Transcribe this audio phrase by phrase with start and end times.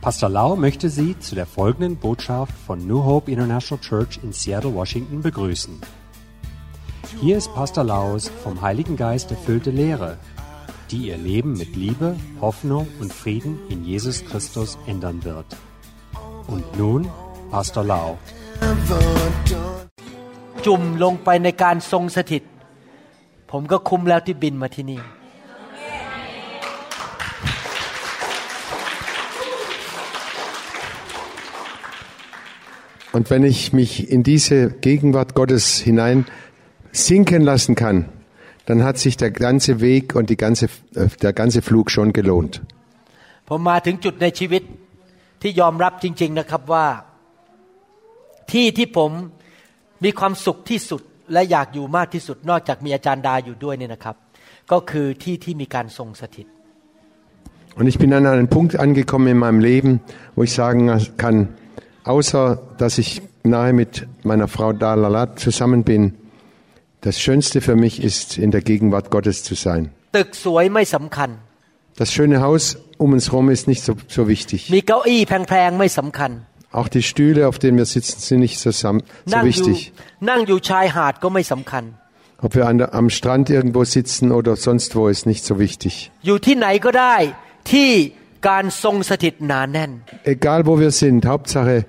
[0.00, 4.74] Pastor Lau möchte Sie zu der folgenden Botschaft von New Hope International Church in Seattle,
[4.74, 5.80] Washington begrüßen.
[7.20, 10.18] Hier ist Pastor Laus vom Heiligen Geist erfüllte Lehre,
[10.90, 15.46] die Ihr Leben mit Liebe, Hoffnung und Frieden in Jesus Christus ändern wird.
[16.46, 17.08] Und nun
[17.50, 18.18] Pastor Lau.
[20.66, 22.42] จุ่มลงไปในการทรงสถิต
[23.50, 25.00] ผมก็คุ้มแล้วที่บินมาที่นี่
[33.12, 36.26] Und wenn ich mich in diese Gegenwart Gottes hinein
[36.92, 38.08] sinken lassen kann,
[38.66, 42.60] dann hat sich der ganze Weg und die ganze, äh, der ganze Flug schon gelohnt.
[43.48, 44.62] ผมมาถึงจุดในชีวิต
[45.42, 46.86] ที่ยอมรับจริง ๆนะครับว่า
[48.52, 49.10] ที่ที่ผม
[50.04, 54.16] มีความสุขที่สุดและอยากอยู่มากที่สุด นอกจากมีอาจารย์ดาอยู่ด้วยเนี่ยนะครับ
[54.72, 56.46] ก็คือที่ที่มีการทรงสถิต
[57.76, 60.00] Und ich bin an einen Punkt angekommen in meinem Leben,
[60.36, 60.80] wo ich sagen
[61.16, 61.36] kann,
[62.09, 66.15] außer dass ich nahe mit meiner Frau Dalalat zusammen bin,
[67.01, 69.91] das Schönste für mich ist, in der Gegenwart Gottes zu sein.
[71.95, 74.71] Das schöne Haus um uns herum ist nicht so, so wichtig.
[76.71, 78.89] Auch die Stühle, auf denen wir sitzen, sind nicht so, so
[79.43, 79.93] wichtig.
[82.41, 86.11] Ob wir der, am Strand irgendwo sitzen oder sonst wo, ist nicht so wichtig.
[90.23, 91.85] Egal wo wir sind, Hauptsache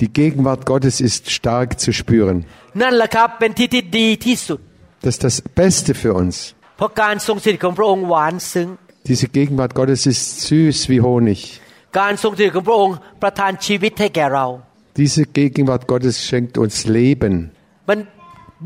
[0.00, 2.36] die Gegenwart Gottes ist stark zu spüren.
[2.82, 4.60] นั่นแหละครับเป็นที่ที่ดีที่สุด
[5.04, 6.36] Das ist das Beste für uns.
[6.76, 8.68] เพราะการทรงสถิตของพระองค์หวานซึ้ง
[9.10, 11.40] Diese Gegenwart Gottes ist süß wie Honig.
[11.98, 14.46] การทรงสถิตของพระองค์ประทานชีวิตให้แก่เรา
[15.00, 17.34] Diese Gegenwart Gottes schenkt uns Leben.
[17.88, 17.98] บรร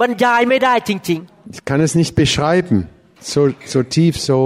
[0.01, 1.21] บรรยายไม่ได้จริง
[1.55, 2.77] Ich kann es nicht beschreiben.
[3.33, 3.41] So,
[3.73, 4.37] so tief, so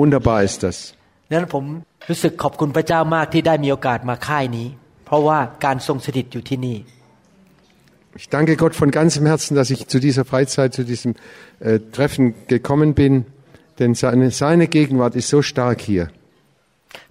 [0.00, 0.76] wunderbar ist das.
[1.06, 1.64] ๆนั้นผม
[2.08, 4.66] รู้สึกขอบคุณพระเจ้ามากที่ได้มีโอกาสมาค่ายนี้
[5.10, 6.78] เพราะว่าการทรงสถิตอยู่ที่นี่
[8.18, 11.16] Ich danke Gott von ganzem Herzen, dass ich zu dieser Freizeit, zu diesem
[11.60, 13.26] äh, Treffen gekommen bin,
[13.78, 16.04] denn seine, seine Gegenwart ist so stark hier.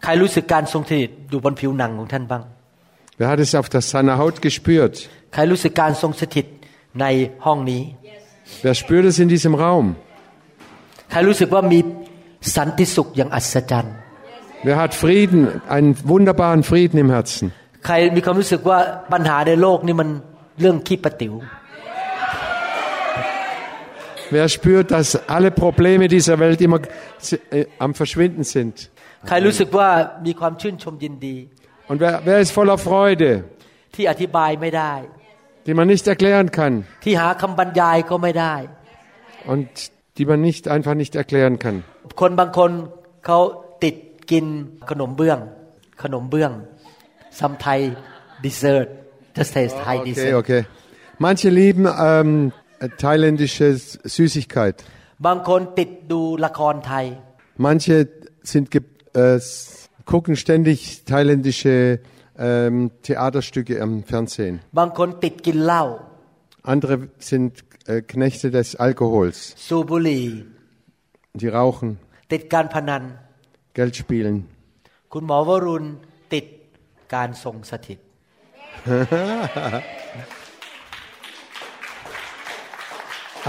[0.04, 2.44] ใครรู้สึกการทรงสถิตอยู่บนผิวหนังของท่านบ้าง
[3.20, 4.96] Wer hat es auf das, seiner Haut gespürt?
[5.34, 6.46] ใครรู้สึกการทรงสถิต
[7.02, 7.06] ใน
[7.46, 7.82] ห้องนี้
[8.66, 9.86] Wer spürt es in diesem Raum?
[11.12, 11.80] ใครรู้สึกว่ามี
[12.56, 13.96] สันติสุขอย่างอัศจรรย์
[14.68, 15.40] Wer hat Frieden,
[15.76, 17.46] einen wunderbaren Frieden im Herzen?
[17.86, 18.80] ใครมีความรู้สึกว่า
[19.14, 20.10] ปัญหาในโลกนี่มัน
[20.60, 21.34] เรื่องขี้ประติ๋ว
[24.32, 26.80] Wer spürt, dass alle Probleme dieser Welt immer
[27.52, 28.76] äh, am Verschwinden sind?
[29.28, 29.90] ใครรู้สึกว่า
[30.26, 31.38] มีความชื่นชมยินดี
[31.90, 33.32] Und wer, wer ist voller Freude,
[33.96, 34.94] ที่อธิบายไม่ได้
[35.68, 36.74] die man nicht erklären kann
[37.04, 38.56] ที่หาคำบรรยายก็ไม่ได้
[39.52, 39.68] und
[40.18, 41.76] die man nicht einfach nicht erklären kann?
[42.22, 42.72] คนบางคน
[43.26, 43.40] เขา
[43.84, 43.96] ติด
[44.32, 44.46] กิน
[44.90, 45.40] ขนมเบื้อง
[46.04, 46.52] ขนมเบื้อง
[47.40, 47.80] some Thai
[48.46, 48.88] dessert
[49.38, 50.62] just taste Thai Okay, dessert okay.
[51.26, 52.52] Manche lieben ähm,
[53.04, 53.68] thailändische
[54.16, 54.78] Süßigkeit.
[55.28, 57.06] บางคนติดดูละครไทย
[57.68, 57.96] Manche
[58.52, 58.82] sind ge
[59.14, 60.78] äh, s- gucken ständig
[61.12, 61.76] thailändische
[62.48, 64.56] ähm, Theaterstücke am Fernsehen.
[64.80, 65.84] บางคนติดกินเหล้า
[66.74, 66.96] Andere
[67.30, 67.52] sind
[67.92, 69.38] äh, Knechte des Alkohols.
[69.68, 70.24] สูบบุหรี่
[71.42, 71.90] Die rauchen,
[72.34, 73.04] ติดการพนัน
[73.78, 74.36] Geld spielen.
[75.14, 76.09] คุณหมอวรุณติด
[77.16, 78.00] การทรงสถิต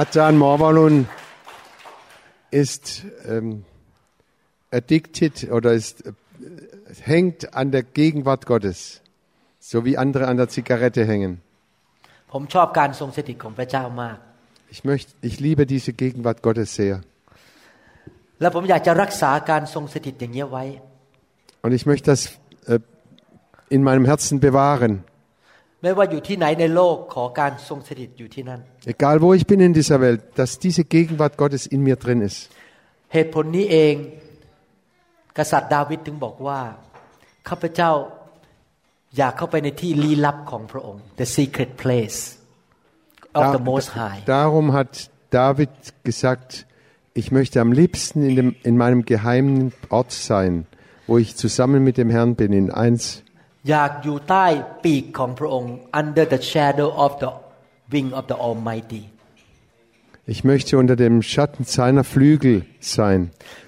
[0.02, 1.08] Atan Morvalun
[2.50, 3.64] ist ähm,
[4.70, 6.12] addicted oder ist, äh,
[7.02, 9.00] hängt an der Gegenwart Gottes,
[9.58, 11.40] so wie andere an der Zigarette hängen.
[12.32, 14.18] ผมชอบการทรงสถิตของพระเจ้ามาก
[14.74, 16.96] Ich, möchte, ich liebe diese Gegenwart Gottes sehr.
[18.40, 20.64] และผมอยากจะรักษาการทรงสถิตอย่างนี้ยไว้
[21.64, 22.30] Und ich möchte das äh,
[23.74, 24.94] in meinem Herzen bewahren.
[25.82, 28.60] ไม่ว่าอยู่ที่ไหนในโลกขอการทรงสถิตอยู่ที่นั่น
[28.94, 32.38] Egal wo ich bin in dieser Welt, dass diese Gegenwart Gottes in mir drin ist.
[33.14, 33.94] เหตุผลนี้เอง
[35.38, 36.60] กษัตริย์ดาวิดถึงบอกว่า
[37.48, 37.90] ข้าพเจ้า
[39.16, 42.18] อยากเข้าไปในที่ลี้ลับของพระองค์ the secret place
[43.38, 44.92] of Da- the Most High Darum hat
[45.40, 45.72] David
[46.08, 46.50] gesagt,
[47.20, 50.52] ich möchte am liebsten in, dem, in meinem geheimen Ort sein,
[51.08, 53.22] wo ich zusammen mit dem Herrn bin, in eins
[53.68, 54.46] อยากอยู่ใต้
[54.84, 57.30] ปีกของพระองค์ under the shadow of the
[57.92, 59.02] wing of the Almighty
[60.34, 62.56] Ich möchte unter dem Schatten seiner Flügel
[62.96, 63.20] sein.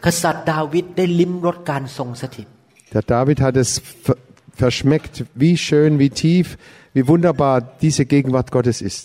[0.07, 2.47] กษัตริย์ดาวิดได้ลิ้มรสการทรงสถิต
[2.95, 3.71] Der David hat es
[4.05, 4.17] ver
[4.63, 6.47] verschmeckt, wie schön, wie tief,
[6.95, 7.55] wie wunderbar
[7.85, 9.05] diese Gegenwart Gottes ist.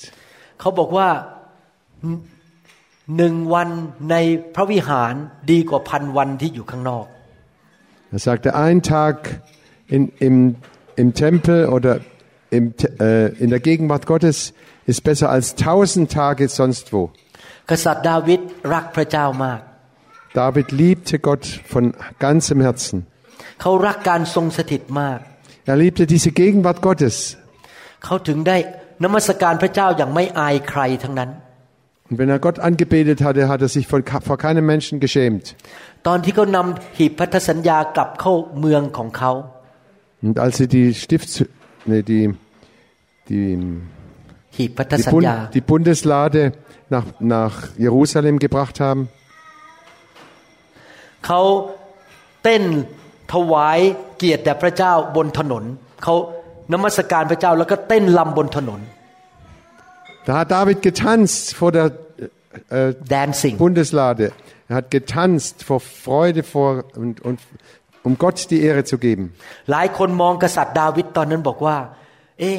[0.60, 1.10] เขาบอกว่า
[3.18, 3.70] หนึ่งวัน
[4.12, 4.16] ใน
[4.56, 5.14] พระวิหาร
[5.52, 7.06] ดีกว่าพันวันที่อยู่ข้างนอก
[8.16, 9.16] Er sagte, ein Tag
[9.96, 10.36] in, im,
[10.98, 11.94] im Tempel oder
[12.58, 14.54] im, Te- äh, in der Gegenwart Gottes
[14.86, 17.02] ist besser als tausend Tage sonst wo.
[17.72, 18.42] กษัตริย์ดาวิด
[18.74, 19.62] รักพระเจ้ามาก
[20.40, 21.44] David liebte Gott
[21.74, 21.84] von
[22.25, 22.98] ganzem Herzen.
[23.62, 25.20] เขารักการทรงสถิตมาก
[25.72, 27.16] Er liebte diese Gegenwart Gottes.
[28.06, 28.58] เขาถึงได้
[29.04, 31.31] นมัสการพระเจ้าอย่างไม่อายใครทั้งนั้น
[32.10, 35.46] Und wenn er Gott angebetet hatte, hat er sich von, ka- vor keinem Menschen geschämt.
[36.08, 39.31] ตอนที่เขานำหีบพันธสัญญากลับเข้าเมืองของเขา
[40.22, 41.34] Und als sie die Stifts,
[41.86, 42.24] nee, die,
[43.30, 43.46] die,
[44.58, 46.42] หีบพันธ die, สัญ Bund, ญา die Bundeslade
[46.96, 47.56] nach, nach
[47.86, 49.02] Jerusalem gebracht haben,
[51.25, 51.42] เขา
[52.44, 52.64] เต้น
[53.34, 53.80] ถวาย
[54.18, 55.64] เกียรติแด่พระเจ้าบนถนน
[56.04, 56.14] เขา
[56.74, 58.81] นมัสการพระเจ้าแล้วก็เต้นลำบนถนน
[60.25, 61.92] da hat David getanzt vor der
[62.70, 64.31] äh, dancing Bundeslade.
[64.70, 67.40] Er hat getanzt vor Freude vor, und, und,
[68.09, 69.25] um Gott die Ehre zu geben.
[69.71, 71.77] หลายคนมองกษัตริย์ดาวิดตอนนั้นบอกว่า
[72.41, 72.57] เอ๊ะ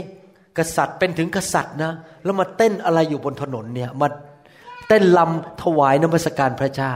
[0.58, 1.92] กษัตริย์เป็นถึงกษัตริย์นะ
[2.24, 4.08] แล้วมาเต้นอะไรอยู่บนถนนเนี่ยมา
[4.88, 6.96] เต้นลำถวายนมัสการพระเจ้า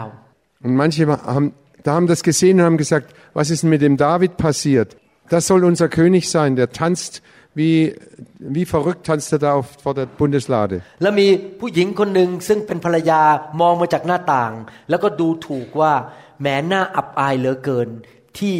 [0.65, 1.01] Und manche
[1.35, 1.47] haben,
[1.85, 4.89] da haben das gesehen und haben gesagt, was ist denn mit dem David passiert?
[5.29, 7.21] Das soll unser König sein, der tanzt
[7.55, 7.95] wie,
[8.39, 10.75] wie verrückt tanzt er da auf, vor der Bundeslade.
[11.01, 11.27] แล้วมี
[11.59, 13.21] ผู้หญิงคนหนึ่งซึ่งเป็นภรรยา
[13.61, 14.53] มองมาจากหน้าต่าง
[14.89, 15.93] แล้วก็ดูถูกว่า
[16.41, 17.89] แหมหน้าอับอายเหลือเกิน
[18.38, 18.56] ที่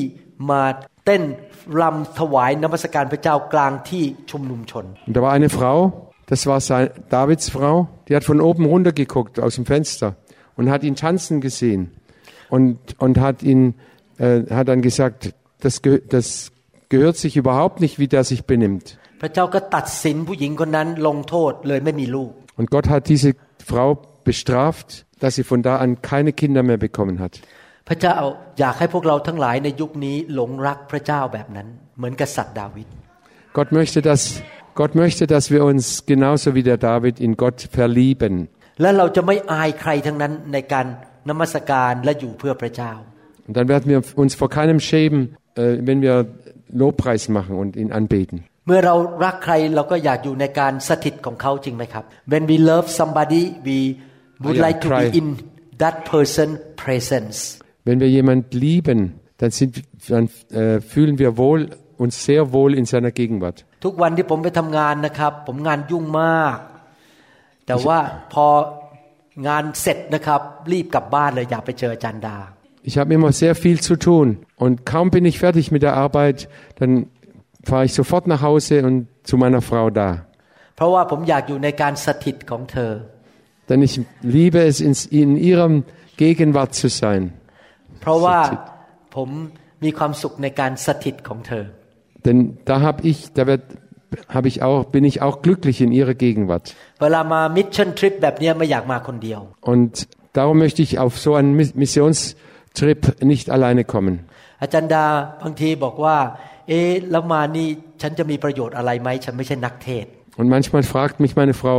[0.51, 0.63] มา
[1.05, 1.23] เต้น
[1.81, 5.79] รำถวายนมัสการพระเจ้ากลางที่ชุมนุมชน Und da war eine Frau,
[6.33, 6.85] das war sein,
[7.17, 7.75] Davids Frau,
[8.07, 10.09] die hat von oben runter geguckt aus dem Fenster
[10.59, 11.83] und hat ihn tanzen gesehen
[12.55, 13.61] und, und hat ihn,
[14.19, 15.19] äh, hat dann gesagt,
[15.65, 16.27] das, geh- das
[16.93, 18.87] gehört sich überhaupt nicht, wie der sich benimmt.
[19.23, 23.31] พระเจ้าก็ตัดสินผู้หญิงคนนั้นลงโทษเลยไม่มีลูก Und Gott hat diese
[23.71, 23.89] Frau
[24.29, 24.89] bestraft,
[25.23, 27.35] dass sie von da an keine Kinder mehr bekommen hat.
[27.88, 28.16] พระเจ้า
[28.60, 32.88] อยากให้พวกเราทั้งหลายในยุคนี้หลงรักพระเจ้าแบบนั้น เหมือนกษัตริย์ดาวิด
[33.58, 34.22] Gott möchte, dass,
[34.82, 35.84] Gott möchte, dass wir uns
[36.14, 38.34] genauso wie der David in Gott verlieben.
[38.82, 40.86] และเราจะไม่อายใครทั้งนั้นในการ
[41.30, 42.94] นมัสการและอยู่เพื่อพระเจ้า
[43.48, 45.22] Und dann werden wir uns vor keinem schämen,
[45.56, 46.16] äh, wenn wir
[46.82, 48.38] Lobpreis machen und ihn anbeten.
[48.68, 48.96] เมื่อเรา
[49.26, 52.04] รักใครเราก็อยากอยู่ในการสถิตของเขาจริงไหมครับ
[52.34, 53.78] When we love somebody we
[54.44, 55.20] would Ja, like to be cry.
[55.20, 55.28] in
[55.84, 56.50] that person
[56.84, 57.38] presence
[57.87, 62.85] Wenn wir jemand lieben, dann, sind, dann äh, fühlen wir wohl, uns sehr wohl in
[62.93, 63.59] seiner Gegenwart.
[63.85, 66.59] ทุกวันที่ผมไปทำงานนะครับ ผมงานยุ่งมาก
[67.67, 67.99] แต่ว่า
[68.33, 68.47] พอ
[69.49, 70.41] งานเสร็จนะครับ
[70.73, 72.39] รีบกลับบ้านเลยอยากไปเจออาจารย์ดา
[72.91, 74.27] Ich habe immer sehr viel zu tun
[74.63, 76.39] und kaum bin ich fertig mit der Arbeit,
[76.79, 76.93] dann
[77.71, 78.97] fahre ich sofort nach Hause und
[79.29, 80.11] zu meiner Frau da.
[80.77, 82.93] เพราะว่าผมอยากอยู่ในการสถิตของเธอ
[83.69, 85.75] Denn ich liebe es, in, in ihrem
[86.25, 87.23] Gegenwart zu sein.
[88.03, 88.39] เพราะว่า
[89.17, 89.29] ผม
[89.85, 91.65] มีความสุขในการสถิตของเธอ
[92.27, 92.39] Denn
[92.71, 93.63] da habe ich, da wird,
[94.37, 96.67] habe ich auch, bin ich auch glücklich in ihrer Gegenwart.
[97.03, 99.41] เวลามามิชชั่นทริปแบบเนี้ยไม่อยากมาคนเดียว
[99.73, 99.93] Und
[100.39, 103.01] darum möchte ich auf so einen Miss- Missionstrip
[103.33, 104.15] nicht alleine kommen.
[104.63, 105.05] อาจารย์ดา
[105.43, 106.17] บางทีบอกว่า
[106.69, 107.69] เอ๊ะแล้วมานี่
[108.03, 111.77] ฉันจะมีประโยชน์อะไรไหมฉันไม่ใช่นักเทศน์ Und manchmal fragt mich meine Frau,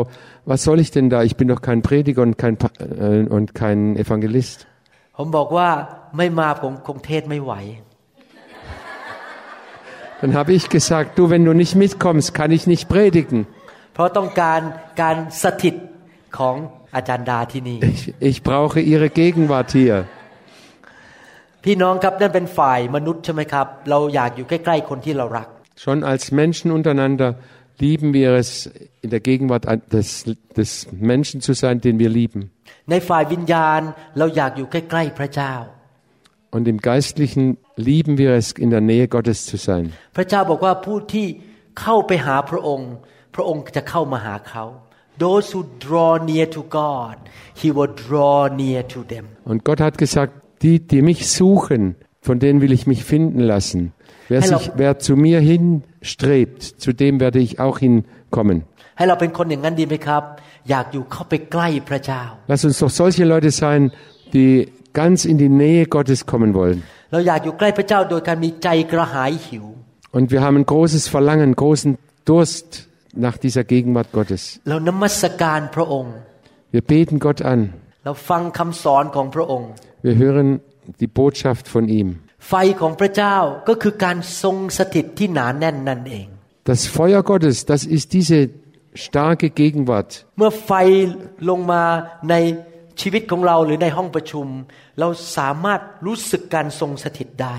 [0.51, 1.17] was soll ich denn da?
[1.29, 2.75] Ich bin doch kein Prediger und kein, Pa-
[3.07, 4.59] äh, und kein Evangelist.
[5.17, 5.69] ผมบอกว่า
[6.17, 7.53] ไม่มาผมคงเทศไม่ไหว
[10.21, 13.39] Dann habe ich gesagt, du, wenn du nicht mitkommst, kann ich nicht predigen.
[13.93, 14.59] เพราะต้องการ
[15.01, 15.75] การสถิต
[16.37, 16.55] ของ
[16.95, 19.97] อาจารย์ดาที่นี่ Ich, ich brauche ihre Gegenwart hier.
[21.63, 25.47] พี่น้องครับนั่นเป็นฝ่ายมนุษย์ใช่ไหมครับ เราอยากอยู่ใกล้ๆคนที่เรารัก
[25.83, 27.29] Schon als Menschen untereinander
[27.78, 28.70] lieben wir es,
[29.02, 30.24] in der Gegenwart des,
[30.56, 32.50] des Menschen zu sein, den wir lieben.
[36.50, 39.92] Und im Geistlichen lieben wir es, in der Nähe Gottes zu sein.
[49.44, 53.92] Und Gott hat gesagt, die, die mich suchen, von denen will ich mich finden lassen.
[54.28, 58.64] Wer, sich, wer zu mir hinstrebt, zu dem werde ich auch hinkommen.
[62.46, 63.92] Lass uns doch solche Leute sein,
[64.32, 66.82] die ganz in die Nähe Gottes kommen wollen.
[70.12, 74.60] Und wir haben ein großes Verlangen, großen Durst nach dieser Gegenwart Gottes.
[76.70, 77.74] Wir beten Gott an.
[80.02, 80.60] Wir hören
[81.00, 82.20] die Botschaft von ihm.
[82.49, 83.35] ไฟของพระเจ้า
[83.67, 86.27] ก็คือการทรงสถิตที่หนาแน่นนั่นเอง
[86.71, 88.37] Das Feuer Gottes, das ist diese
[89.05, 90.11] starke Gegenwart.
[90.37, 90.71] เมื่อไฟ
[91.49, 91.83] ลงมา
[92.29, 92.35] ใน
[93.01, 94.47] ชีวิตของเราหรือในห้องประชุม
[94.99, 95.07] เรา
[95.37, 97.55] สามารถรู้สึกการทรงสถิตได้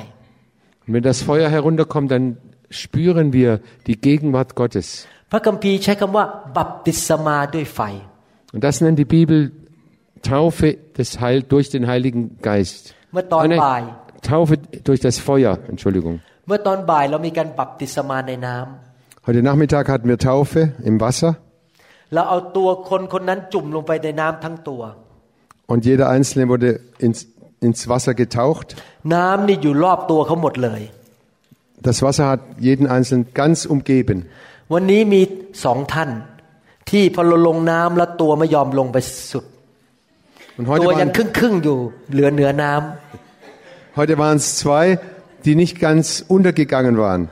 [0.84, 2.24] Und wenn das Feuer herunterkommt, dann
[2.82, 3.50] spüren wir
[3.88, 4.86] die Gegenwart Gottes.
[5.32, 6.24] พระคัมภีร์ใช้คำว่า
[6.56, 7.80] บัพติศมาด้วยไฟ
[8.54, 9.38] Und das nennt die Bibel
[10.30, 12.82] Taufe des Heil durch den Heiligen Geist.
[13.12, 13.82] เมื่อตอน Ah, nein, บ่าย
[14.30, 14.54] Taufe
[14.88, 16.14] durch das Feuer, Entschuldigung.
[16.46, 20.60] เมื่อตอนบ่ายเรามีการบัพติศมาในน้ำ Heute Nachmittag hatten wir Taufe
[20.90, 21.32] im Wasser
[22.14, 24.82] เราเอาตัวคนคนนั้นจุ่มลงไปในน้ำทั้งตัว
[25.72, 26.70] und jeder Einzelne wurde
[27.06, 27.18] ins,
[27.66, 28.68] ins Wasser getaucht.
[29.14, 30.80] น้ำนี่อยู่รอบตัวเขาหมดเลย
[31.88, 34.18] Das Wasser hat jeden Einzelnen ganz umgeben.
[34.72, 35.20] วันนี้มี
[35.64, 36.10] สองท่าน
[36.90, 38.96] ที่พอเราลงน้ำแล้วตัวไม่ยอมลงไป
[39.32, 39.44] สุด
[40.58, 41.78] Und ตั heute วยัง waren, ครึ่งครึ่งๆอยู่
[42.12, 43.03] เหลือเหนือน้ำ
[43.98, 44.98] heute waren es zwei,
[45.44, 47.22] die nicht ganz untergegangen waren.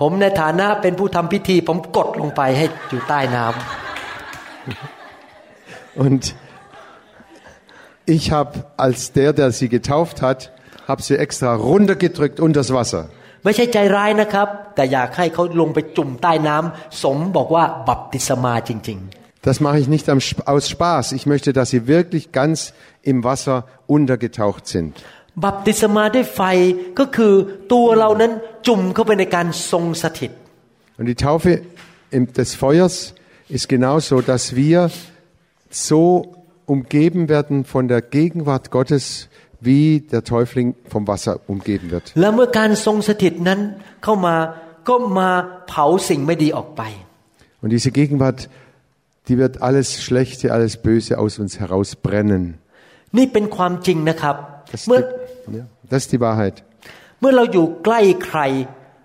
[0.00, 3.54] ผมในฐานะเป็นผู้ทำพิธี ผมกดลงไปให้อยู่ใต้น้ำ
[6.04, 6.22] Und
[8.06, 10.40] ich habe als der, der sie getauft hat,
[10.88, 13.04] habe sie extra runtergedrückt unter das Wasser.
[13.44, 19.00] ไม่ใช่ใจร้ายนะครับ แต่อยากให้เขาลงไปจุ่มใต้น้ำสมบอกว่าบัพติศมาจริง
[19.48, 21.04] Das mache ich nicht am Sp- aus Spaß.
[21.18, 22.72] Ich möchte, dass sie wirklich ganz
[23.10, 23.56] im Wasser
[23.96, 24.92] untergetaucht sind.
[25.38, 26.40] ๆ บัพติศมาด้วยไฟ
[26.98, 27.32] ก็คือ
[27.72, 28.32] ตัวเรานั้น
[28.66, 30.30] จุ่มเข้าไปในการทรงสถิต
[30.98, 31.50] Und die Taufe
[32.16, 32.94] im- des Feuers
[33.56, 34.78] ist genauso, dass wir
[35.70, 36.02] so
[36.66, 39.28] umgeben werden von der Gegenwart Gottes,
[39.60, 42.04] wie der Täufling vom Wasser umgeben wird.
[42.20, 43.60] และเมื่อการทรงสถิตนั้น
[44.04, 44.36] เข้ามา
[44.88, 45.30] ก็มา
[45.68, 46.82] เผาสิ่งไม่ดีออกไป
[47.62, 48.40] Und diese Gegenwart,
[49.28, 52.42] die wird alles Schlechte, alles Böse aus uns herausbrennen.
[53.16, 54.36] นี่เป็นความจริงนะครับ
[54.72, 55.00] Das ist เมื่อ
[55.48, 56.56] die, ja, das ist die Wahrheit.
[57.20, 58.40] เมื่อเราอยู่ใกล้ใคร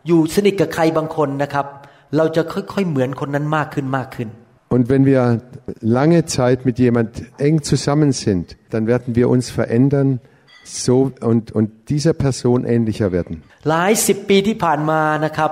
[0.08, 1.66] อยู่สนิทกับใครบางคนนะครับ
[2.18, 4.30] เราจะค่อยๆเหมือนคนนั้นมากขึ้นมากขึ้น
[4.76, 5.22] Und wenn wir
[6.00, 7.12] lange Zeit mit jemand
[7.48, 10.10] eng zusammen sind, dann werden wir uns verändern
[10.84, 13.34] so und, und dieser Person ähnlicher werden.
[13.70, 15.52] หลายสิบปีที่ผ่านมานะครับ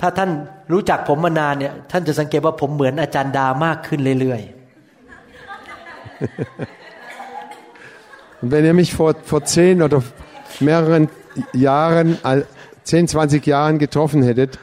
[0.00, 0.30] ถ้าท่าน
[0.72, 4.42] รู้จักผมมานานเนี่ยท่านจะสังเกตว่าผมเหมือนอาจารย์ดามากขึ้นเรื่อย
[8.42, 10.02] Und wenn ihr mich vor, vor zehn oder
[10.60, 11.08] mehreren
[11.52, 12.46] Jahren, al-
[12.84, 14.58] 10, 20 Jahren getroffen hättet,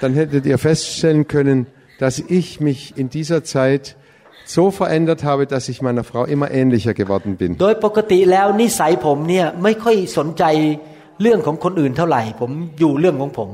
[0.00, 1.66] dann hättet ihr feststellen können,
[1.98, 3.96] dass ich mich in dieser Zeit
[4.44, 7.50] so verändert habe, dass ich meiner Frau immer ähnlicher geworden bin.
[7.56, 10.44] ๆ โดยปกติแล้วนิสัยผมเนี่ยไม่ค่อยสนใจ
[11.22, 13.48] เรื่องของคนอื่นเท่าไหร่ ผมอยู่เรื่องของผม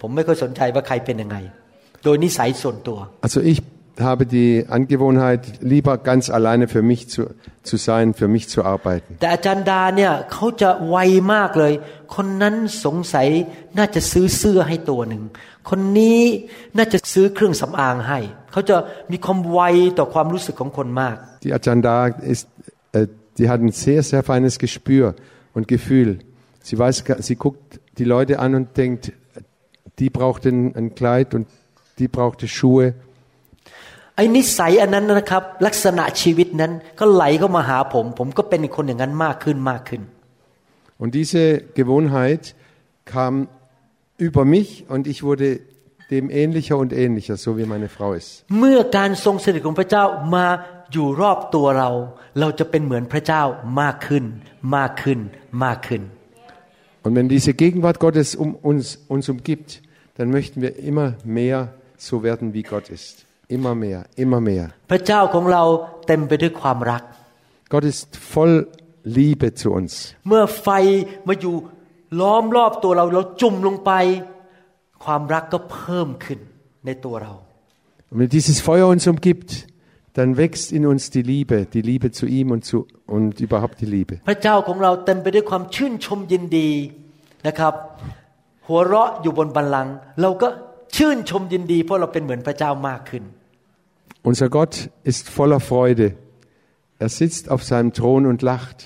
[0.00, 1.36] ผมไม่ค่อยสนใจว่าใครเป็นยังไง
[2.04, 3.58] โดยนิสัยส่วนตัว Also ich
[4.00, 7.22] habe die Angewohnheit, lieber ganz alleine für mich zu,
[7.62, 9.10] zu sein, für mich zu arbeiten.
[9.20, 10.96] แต่อาจารย์ดาเนี่ยเขาจะไว
[11.34, 11.72] มากเลย
[12.14, 12.54] คนนั้น
[12.84, 13.28] สงสัย
[13.78, 15.22] น่าจะซื้อเสื้อให้ตัวหนึ่ง
[15.70, 16.20] คนนี้
[16.76, 18.18] น่าจะซื้อเครื่องสำอางให้
[18.52, 18.76] เขาจะ
[19.12, 19.60] มีความไว
[19.98, 21.96] ต่อความรู้สึกของคนมาก Die Ajanda
[22.34, 22.44] ist,
[22.96, 23.06] äh,
[23.38, 25.04] die hat ein sehr, sehr feines Gespür
[25.56, 26.08] und Gefühl.
[26.68, 27.64] Sie weiß, ga- sie guckt
[27.98, 29.02] die Leute an und denkt,
[30.00, 31.46] die braucht ein, ein Kleid und
[32.00, 32.86] die brauchte Schuhe.
[34.16, 40.02] ไอ้นิสัยอันนั้นนะครับ ลักษณะชีวิตนั้นก็ไหลเข้ามาหาผม ผมก็เป็นคนอย่างนั้นมากขึ้นมากขึ้น
[41.02, 41.44] Und diese
[41.80, 42.42] Gewohnheit
[43.14, 43.48] kam
[44.26, 45.48] über mich und ich wurde
[46.12, 48.30] dem ähnlicher und ähnlicher, so wie meine Frau ist.
[48.58, 50.04] เมื่อการทรงสถิตของพระเจ้า
[50.34, 50.46] มา
[50.92, 51.90] อยู่รอบตัวเรา
[52.40, 53.42] เราจะเป็นเหมือนพระเจ้า
[53.80, 54.24] มากขึ้น
[54.76, 55.18] มากขึ้น
[55.64, 56.02] มากขึ้น
[57.04, 59.70] Und wenn diese Gegenwart Gottes um uns, uns umgibt,
[60.16, 61.58] dann möchten wir immer mehr
[61.96, 63.25] so werden, wie Gott ist.
[63.56, 64.66] Immer mehr, immer mehr.
[64.90, 65.62] พระเจ้าของเรา
[66.06, 67.02] เต็มไปด้วยความรัก
[67.72, 68.54] Gott ist voll
[69.18, 69.92] Liebe zu uns.
[70.28, 70.68] เมื่อไฟ
[71.28, 71.54] มาอยู่
[72.20, 73.92] ล้อมรอบตัวเราเราจุ่มลงไป
[75.04, 76.38] ความรักก็เพิ่มขึ้น
[76.86, 77.34] ในตัวเรา
[78.10, 79.50] Und wenn dieses Feuer uns umgibt,
[80.18, 83.90] dann wächst in uns die Liebe, die Liebe zu ihm und, zu, und überhaupt die
[83.96, 84.14] Liebe.
[84.28, 86.70] พระเจ้าของเราเต็มไปด้วยความชื่นชมยินดี
[87.46, 87.74] นะครับ
[88.66, 90.48] หัวเราะอยู่บนบัลลังก์เราก็
[90.96, 93.24] ชื่นชมยินดี เพราะเราเป็นเหมือนพระเจ้ามากขึ้น
[94.30, 94.74] Unser Gott
[95.12, 96.06] ist voller Freude.
[97.04, 98.78] Er sitzt auf seinem Thron und lacht.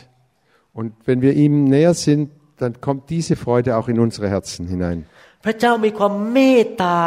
[0.72, 4.98] Und wenn wir ihm näher sind, dann kommt diese Freude auch in unsere Herzen hinein.
[5.44, 6.98] พระเจ้ามีความเมตตา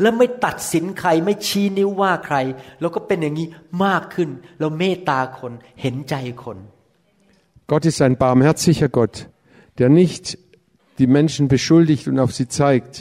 [0.00, 2.36] และไม่ตัดสินใครไม่ชี้นิ้วว่าใคร
[2.80, 3.46] เราก็เป็นอย่างนี้
[3.84, 4.30] มากขึ้น
[4.60, 6.58] เราเมตตาคนเห็นใจคน
[7.72, 9.16] Gott ist ein barmherziger Gott,
[9.78, 10.24] der nicht
[11.00, 12.94] die Menschen beschuldigt und auf sie zeigt.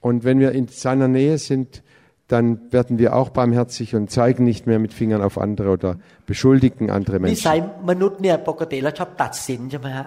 [0.00, 1.82] Und wenn wir in seiner Nähe sind,
[2.28, 6.90] dann werden wir auch barmherzig und zeigen nicht mehr mit Fingern auf andere oder beschuldigen
[6.90, 7.88] andere นิสัย Menschen.
[7.90, 10.06] มนุษย์เนี่ยปกติแล้วชอบตัดสินใช่ไหมฮะ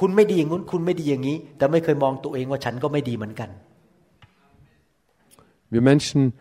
[0.00, 3.50] คุณไม่ดีอย่างนู้นคุณไม่ดีอย่างนี้ แต่ไม่เคยมองตัวเองว่าฉันก็ไม่ดีเหมือนกัน
[5.74, 6.34] Wir Menschen,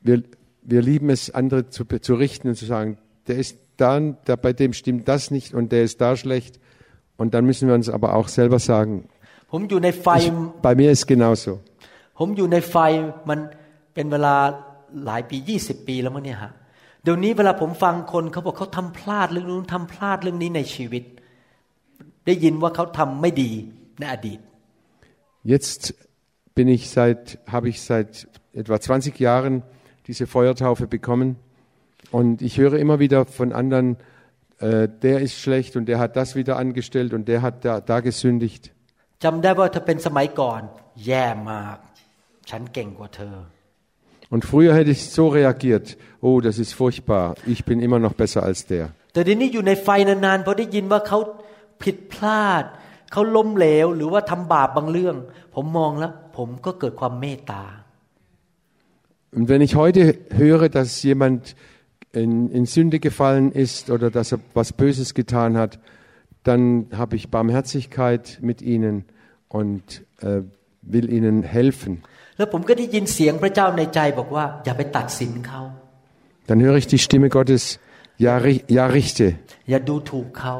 [0.00, 0.22] wir,
[0.62, 4.52] wir lieben es, andere zu, zu richten und zu sagen, der ist da, der, bei
[4.52, 6.60] dem stimmt das nicht und der ist da schlecht.
[7.16, 9.08] Und dann müssen wir uns aber auch selber sagen,
[9.52, 10.32] ผมอยู่ในไฟ Ich,
[10.66, 11.52] bei mir ist genauso.
[12.20, 12.76] ผมอยู่ในไฟ
[13.28, 13.38] มัน
[13.94, 14.34] เป็นเวลา
[15.04, 16.52] หลายปียี่สิบปีแล้วมั้งเนี่ยฮะ
[17.02, 21.04] เดี๋ยวนี้เวลาผมฟังคนเขาบอกเขาทำพลาดเรื่องนู้นทำพลาดเรื่องนี้ในชีวิต
[22.26, 23.50] ได้ยินว่าเขาทำไม่ดี
[23.98, 24.40] ในอดีต
[25.52, 25.82] Jetzt
[26.56, 27.22] bin ich seit,
[27.54, 28.10] habe ich seit
[28.60, 29.62] etwa 20 Jahren
[30.08, 31.36] diese Feuertaufe bekommen
[32.10, 33.96] und ich höre immer wieder von anderen,
[34.58, 38.00] äh, der ist schlecht und der hat das wieder angestellt und der hat da, da
[38.00, 38.72] gesündigt.
[39.24, 40.62] จำได้ว่าถ้าเป็นสมัยก่อน
[41.06, 41.78] แย่มาก
[42.50, 43.36] ฉันเก่งกว่าเธอ
[44.34, 48.42] Und früher hätte ich so reagiert, oh, das ist furchtbar, ich bin immer noch besser
[48.48, 48.84] als der.
[49.12, 51.18] แต่ทีนี้อยู่ในไฟนานๆพอได้ยินว่าเขา
[51.82, 52.64] ผิดพลาด
[53.12, 55.16] เขาล้มเหลว หรือว่าทำบาปบางเรื่อง
[55.54, 57.64] ผมมองแล้ว ผมก็เกิดความเมตตา
[59.36, 61.56] Und wenn ich heute höre, dass jemand
[62.12, 65.78] in, in Sünde gefallen ist oder dass er was Böses getan hat,
[66.42, 69.04] dann habe ich Barmherzigkeit mit ihnen
[69.48, 70.42] und äh,
[70.80, 72.02] will ihnen helfen.
[72.36, 75.60] แล้วผมก็ได้ยินเสียงพระเจ้าในใจบอกว่า อย่าไปตัดสินเขา
[76.48, 77.62] Dann höre ich die Stimme Gottes,
[78.26, 79.26] ja, ri- ja richte.
[79.70, 80.54] อย่าดูถูกเขา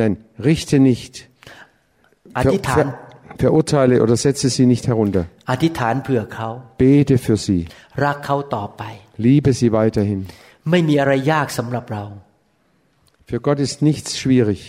[0.00, 0.12] Nein,
[0.48, 1.14] richte nicht.
[2.36, 2.86] อ Ver, ธิษฐาน ver,
[3.42, 5.24] verurteile oder setze sie nicht herunter.
[5.50, 6.48] อธิษฐานเผื่อเขา
[6.82, 7.60] Bete für sie.
[8.04, 8.82] รักเขาต่อไป
[9.26, 10.20] Liebe sie weiterhin.
[10.70, 12.04] ไม่มีอะไรยากสำหรับเรา
[13.28, 14.60] Für Gott ist nichts schwierig,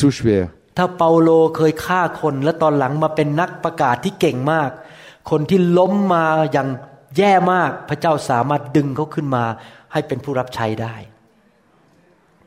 [0.00, 0.44] zu schwer.
[0.76, 4.70] ถ้าเปาโลเคยฆ่าคนและตอนหลังมาเป็นนักประกาศที่เก่งมาก
[5.30, 6.68] คนที่ล้มมาอย่าง
[7.18, 9.44] แย่มาก พระเจ้าสามารถดึงเขาขึ้นมา
[9.92, 10.96] ให้เป็นผู้รับใช้ได้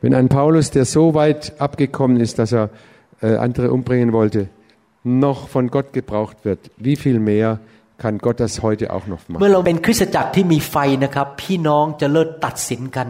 [0.02, 2.70] Wenn ein Paulus, der so weit abgekommen ist, dass er
[3.20, 4.48] äh, andere umbringen wollte,
[5.02, 7.58] noch von Gott gebraucht wird, wie viel mehr
[8.02, 9.52] kann Gott das heute auch noch เมื่อ machen?
[9.52, 13.08] เราเป็นคริสตจักรที่มีไฟนะครับ พี่น้องจะเลิกตัดสินกัน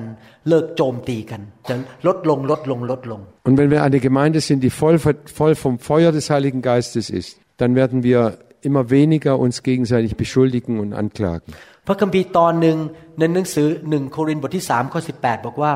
[0.48, 1.74] เลิกโจมตีกัน จะ
[2.06, 4.96] ลดลงลดลงลดลง Und wenn wir eine Gemeinde sind, die voll,
[5.38, 7.30] voll vom Feuer des Heiligen Geistes ist,
[7.60, 8.20] dann werden wir
[8.62, 11.52] immer weniger uns gegenseitig beschuldigen und anklagen.
[11.86, 12.76] พระคัมภีร์ตอนหนึ่ง
[13.18, 15.12] ในหนังสือหนึ่งโครินธ์บทที่สามข้อสิ
[15.46, 15.72] บอกว่า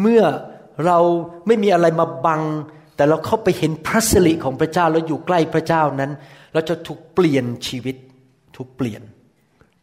[0.00, 0.22] เมื่อ
[0.86, 0.98] เรา
[1.46, 2.42] ไม่มีอะไรมาบัง
[2.96, 6.10] แต่เราเข้าไปเห็นพระสิริของพระเจ้าแล้วอยู่ใกล้พระเจ้านั้น
[6.52, 7.96] เราจะถูกเปลี่ยนชีวิต
[8.56, 9.02] ถูกเปลี่ยน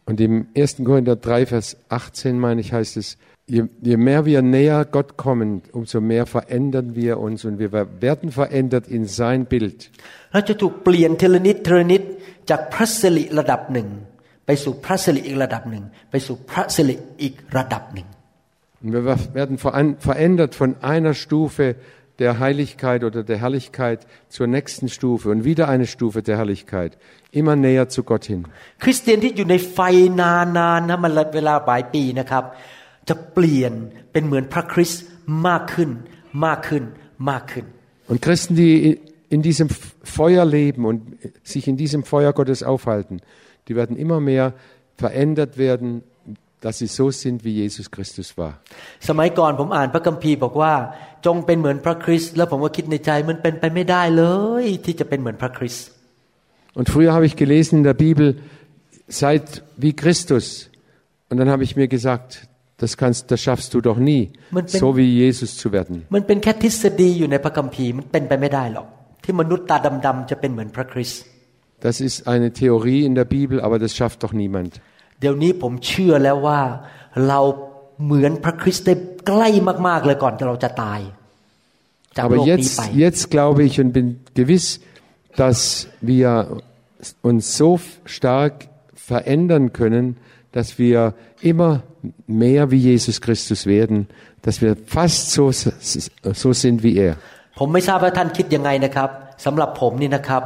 [0.10, 0.86] Und im 1.
[0.86, 5.62] Korinther 3, Vers 18, meine ich, heißt es, je, je mehr wir näher Gott kommen,
[5.72, 9.92] umso mehr verändern wir uns und wir werden verändert in sein Bild.
[12.44, 13.88] เราจะถูกเปลี่ยนทีละนิดทีละนิดจากพระสิริระดับหนึ่ง
[14.46, 18.08] ไปสู่พระสิริอีกระดับหนึ่ง ไปสู่พระสิริอีกระดับหนึ่ง
[18.82, 19.04] Und wir
[19.40, 21.76] werden veran- verändert von einer Stufe
[22.24, 24.00] der Heiligkeit oder der Herrlichkeit
[24.36, 26.92] zur nächsten Stufe und wieder eine Stufe der Herrlichkeit,
[27.40, 28.42] immer näher zu Gott hin.
[28.84, 29.80] คริสเตียนที่อยู่ในไฟ
[30.22, 32.44] นานๆนะมันเวลาหลายปีนะครับ
[33.10, 33.74] จะเปลี่ยน
[34.12, 35.04] เป็นเหมือนพระคริสต์
[35.48, 35.90] มากขึ้น
[36.46, 36.84] มากขึ้น
[37.30, 37.66] มากขึ้น
[38.12, 38.74] Und Christen, die
[39.34, 39.70] in diesem
[40.04, 41.00] Feuer leben und
[41.44, 43.22] sich in diesem Feuer Gottes aufhalten,
[43.68, 44.54] die werden immer mehr
[44.98, 46.04] verändert werden,
[46.62, 48.54] dass sie so sind, wie Jesus Christus war.
[49.10, 50.74] สมัยก่อนผมอ่านพระคัมภีร์บอกว่า
[51.26, 54.24] จงเป็นเหมือนพระคริสต์แล้วผมก็คิดในใจมันเป็นไปไม่ได้เล
[54.64, 55.88] ย ที่จะเป็นเหมือนพระคริสต์
[56.80, 58.28] Und früher habe ich gelesen in der Bibel,
[59.08, 59.46] seid
[59.84, 60.70] wie Christus.
[61.30, 62.30] Und dann habe ich mir gesagt,
[62.78, 66.06] das kannst, das schaffst du doch nie, Man bin- so wie Jesus zu werden.
[69.24, 71.22] มันเป็นแค่ทฤษฎีอยู่ในพระคัมภีร์มันเป็นไปไม่ได้หรอก ที่มนุษย์ตาดำๆจะเป็นเหมือนพระคริสต์
[71.88, 74.72] Das ist eine Theorie in der Bibel, aber das schafft doch niemand.
[75.20, 76.62] เดี๋ยวนี้ผมเชื่อแล้วว่า
[77.28, 77.40] เรา
[78.06, 78.94] เหมือนพระคริสต์ได้
[79.28, 79.50] ใกล้
[79.88, 81.00] มากๆเลยก่อนที่เราจะตาย
[82.18, 84.08] จากโล Aber กนี้ jetzt, ไป jetzt glaube ich und bin
[84.40, 84.66] gewiss,
[85.42, 85.60] dass
[86.12, 86.30] wir
[87.30, 87.70] uns so
[88.18, 88.54] stark
[89.10, 90.06] verändern können,
[90.58, 91.00] dass wir
[91.52, 91.72] immer
[92.28, 93.98] mehr wie Jesus Christus werden,
[94.46, 95.44] dass wir fast so,
[96.44, 97.16] so sind wie er.
[97.59, 99.11] ผมไม่ทราบว่าท่านคิดยังไงนะครับ
[99.45, 100.43] สำหรับผมนี่นะครับ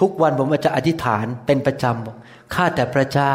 [0.00, 2.16] ทุกวันผมจะอธิษฐานเป็นประจำบอก
[2.54, 3.34] ข้าแต่พระเจ้า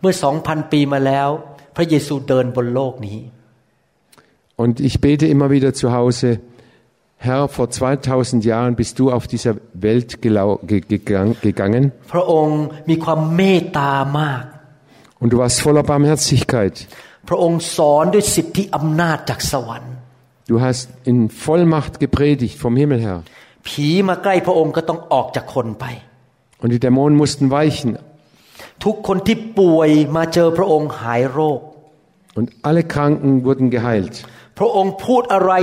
[0.00, 1.28] เมื่อสองพันปีมาแล้ว
[1.76, 3.18] พระเยซูเดินบนโลกนี้
[4.62, 6.28] Und ich bete immer wieder zu Hause,
[7.18, 14.42] Herr, vor 2000 Jahren bist du auf dieser Welt gelau- ge- gegang- gegangen พระองค์มีความเมตตามาก
[15.20, 16.76] und du warst voller Barmherzigkeit.
[20.45, 23.17] พระองค์สอนด้วยสิทธิอำนาจจากสวรรค์ Du hast in Vollmacht gepredigt vom Himmel her.
[23.67, 25.85] ผีมาใกล้พระองค์ก็ต้องออกจากคนไป
[26.61, 27.89] Und die Dämonen mussten weichen.
[28.83, 31.59] ทุกคนที่ป่วยมาเจอพระองค์หายโรค
[32.39, 34.15] Und alle Kranken wurden geheilt.
[34.59, 35.53] พระองค์พูดอะไร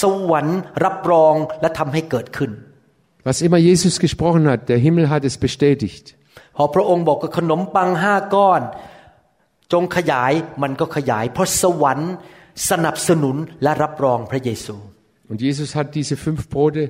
[0.00, 2.50] สวรรค์รับรองและทำให้เกิดขึ้น
[3.28, 6.04] Was immer Jesus gesprochen hat, der Himmel hat es bestätigt.
[6.56, 8.62] พอพระองค์บอกกับขนมปังห้าก้อน
[9.72, 12.12] จงขยายมันก็ขยาย เพราะสวรรค์
[12.70, 14.76] สนับสนุนและรับรองพระเยซู
[15.30, 16.82] Und Jesus hat diese fünf Brote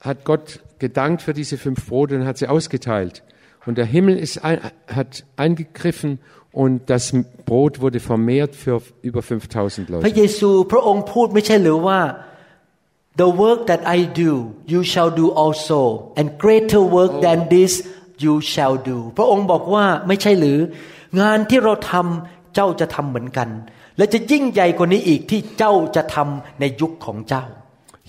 [0.00, 3.22] hat Gott gedankt für diese fünf Brote und hat sie ausgeteilt.
[3.66, 6.18] Und der Himmel ist ein, hat eingegriffen
[6.50, 7.14] und das
[7.46, 10.16] Brot wurde vermehrt für über 5000 พระ Leute.
[10.18, 12.00] เยซูพระองค์พูดไม่ใช่หรือว่า
[13.22, 14.32] the work that I do
[14.72, 15.80] you shall do also
[16.18, 17.72] and greater work than this
[18.24, 20.58] you shall do พระองค์บอกว่าไม่ใช่หรือ
[21.20, 23.48] งานที่เราทำเจ้าจะทำเหมือนกัน
[23.96, 27.44] และจะยิ่งใหญ่กว่านี้อีกที่เจ้าจะทำในยุคของเจ้า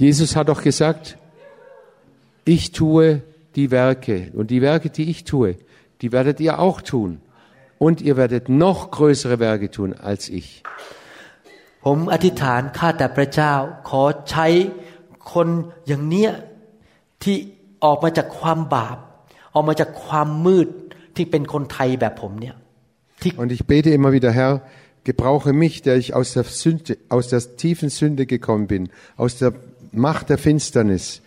[0.06, 1.06] Jesus hat doch gesagt,
[2.56, 3.22] ich tue
[3.56, 5.50] die Werke und die Werke, die ich tue,
[6.02, 7.22] die werdet ihr auch tun.
[7.78, 10.48] Und ihr werdet noch größere Werke tun als ich.
[11.86, 13.54] ผมอธิษฐานข้าแต่พระเจ้า
[13.89, 14.48] ขอใช้
[15.34, 15.48] คน
[15.88, 16.32] อย่างเนี้ย
[17.24, 17.36] ที่
[17.84, 18.98] ออกมาจากความบาป
[19.54, 20.68] ออกมาจากความมืด
[21.16, 22.56] ที่เป็นคนไทยแบบผมเนี่ย
[23.42, 24.54] Und ich bete immer wieder, Herr,
[25.08, 29.54] gebrauche mich, der ich aus der Sünde, aus der tiefen Sünde gekommen bin, aus der
[29.92, 31.22] Macht der Finsternis.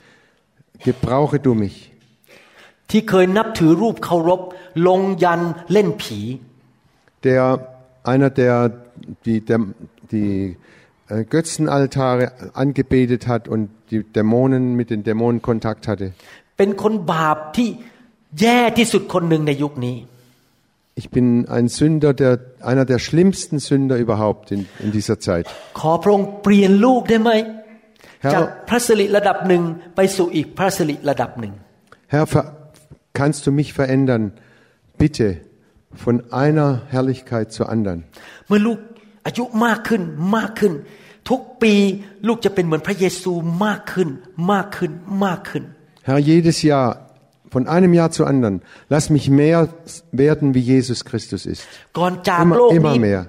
[0.85, 1.79] Gebrauche du mich.
[2.91, 4.41] ที่เคยนับถือรูปเคารพ
[4.87, 5.41] ลงยัน
[5.73, 6.21] เล่นผี
[7.27, 7.45] Der,
[8.13, 8.55] einer, der
[9.25, 9.61] die, der,
[10.13, 10.57] die
[11.09, 12.25] äh, Götzenaltare
[12.63, 16.07] angebetet hat und die Dämonen mit den Dämonen Kontakt hatte.
[16.57, 17.69] เป็นคนบาปที่
[18.41, 19.97] แย่ที่สุดคนหนึ่งในยุคนี้
[21.01, 25.47] Ich bin ein Sünder, der, einer der schlimmsten Sünder überhaupt in, in dieser Zeit.
[25.81, 27.31] ขอพระองค์เปลี่ยนลูกได้ไหม
[28.25, 29.63] Herr จากพระสิริระดับหนึ่ง
[29.97, 31.53] ไปสู่อีกพระสิริระดับหนึ่ง
[32.15, 32.45] Herr, ver,
[33.19, 34.25] kannst du mich verändern?
[35.03, 35.27] Bitte,
[36.05, 37.99] von einer Herrlichkeit zur anderen.
[38.49, 38.79] เมื่อลูก
[39.27, 40.03] อายุมากขึ้น
[40.37, 40.73] มากขึ้น
[41.31, 41.75] ทุกปี
[42.27, 43.33] ลูกจะเป็นเหมือนพระเยซู
[43.65, 44.09] มากขึ้น
[44.53, 44.91] มากขึ้น
[45.25, 45.65] มากขึ้น
[46.09, 46.89] Herr, jedes Jahr,
[47.55, 48.55] von einem Jahr zu anderen,
[48.95, 49.69] lass mich mehr
[50.13, 51.63] werden, wie Jesus Christus ist.
[51.99, 53.21] ก่อนจาก Immer- โลกนี้ immer mehr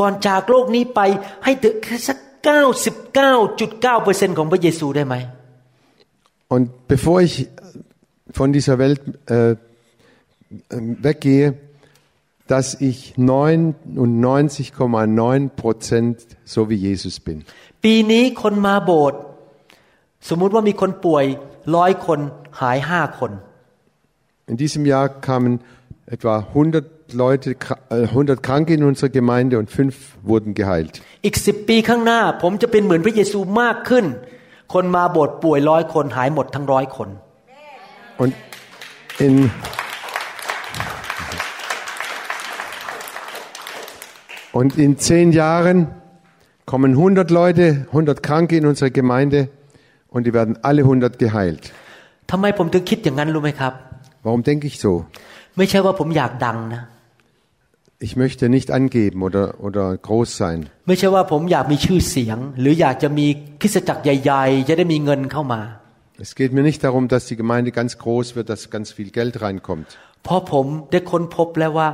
[0.00, 1.00] ก่อนจากโลกนี้ไป
[1.44, 5.14] ให้ถึงแค่สัก99.9เปอร์เซ็นของพระเยซูได้ไหม
[6.54, 6.64] Und
[6.94, 7.34] bevor ich
[8.38, 9.00] von dieser Welt
[9.36, 9.54] äh,
[11.06, 11.46] weggehe,
[12.52, 17.38] dass ich 99,9 Prozent so wie Jesus bin.
[17.84, 19.20] ปีนี้คนมาโบสถ์
[20.28, 21.24] สมมุติว่ามีคนป่วย
[21.76, 22.20] ร้อยคน
[22.60, 23.32] หายห้าคน
[24.50, 25.60] In diesem Jahr kamen
[26.06, 30.94] etwa 100 Leute, kra- äh, 100 Kranke in unsere Gemeinde und fünf wurden geheilt.
[31.26, 34.04] อีกสิบปีข้างหน้า ผมจะเป็นเหมือนพระเยซูมากขึ้น
[34.74, 37.08] คนมาโบสถ์ป่วยร้อยคนหายหมดทั้งร้อยคน
[38.22, 38.32] Und
[39.26, 39.34] in,
[44.52, 45.88] und in zehn Jahren
[46.64, 49.48] kommen 100 Leute, 100 Kranke in unsere Gemeinde
[50.08, 51.72] und die werden alle 100 geheilt.
[52.32, 53.72] ทำไมผมถึงคิดอย่างนั้นรู้ไหมครับ
[54.25, 54.91] Warum denke ich so?
[55.57, 56.83] ไม่ใช่ว่าผมอยากดังนะ
[58.07, 60.59] Ich möchte nicht angeben oder, oder groß sein.
[60.87, 63.27] ไม่ใช่ว่าผมอยากมีชื่อเสียง หรืออยากจะมี
[63.61, 65.61] คริสตจักรใหญ่ ๆ จะได้มีเงินเข้ามา
[66.25, 69.35] Es geht mir nicht darum, dass die Gemeinde ganz groß wird, dass ganz viel Geld
[69.45, 69.89] reinkommt.
[70.23, 71.89] เพราะผมได้ค้นพบแล้วว่า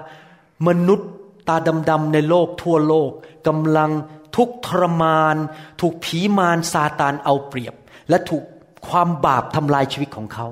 [0.68, 1.10] มนุษย์
[1.48, 1.58] ตา
[1.90, 3.12] ดำๆในโลกทั่วโลก
[3.48, 3.92] กำลัง
[4.36, 5.36] ทุกข์ทรมาน
[5.82, 7.76] ถูกผีมารซาตานเอาเปรียบ
[8.10, 8.44] และถูก
[8.88, 10.48] ความบาปทำลายชีวิตของเขา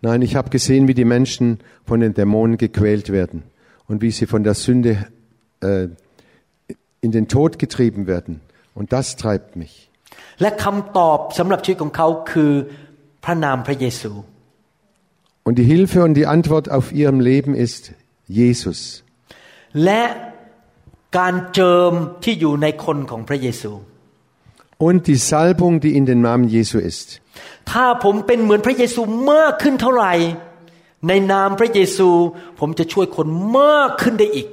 [0.00, 3.42] Nein, ich habe gesehen, wie die Menschen von den Dämonen gequält werden
[3.88, 5.06] und wie sie von der Sünde
[5.60, 5.88] äh,
[7.00, 8.40] in den Tod getrieben werden.
[8.74, 9.90] Und das treibt mich.
[15.42, 17.92] Und die Hilfe und die Antwort auf ihrem Leben ist
[18.26, 19.02] Jesus.
[24.76, 27.20] Und die Salbung, die in den Namen Jesu ist.
[27.70, 30.12] ถ้าผมเป็นเหมือนพระเยซูมากขึ้นเท่าไหร่
[31.08, 32.08] ในนามพระเยซู
[32.60, 33.26] ผมจะช่วยคน
[33.58, 34.48] มากขึ้นได้อีก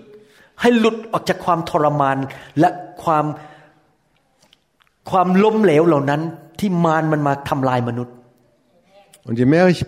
[0.61, 2.17] ให้หลุดออกจากความทรมาน
[2.59, 2.69] และ
[3.03, 3.25] ความ
[5.09, 6.21] ความล้มเหลวเหล่านั้น
[6.59, 8.13] ที่มารมันมาทำลายมนุษย์
[9.27, 9.81] Und je mehr ich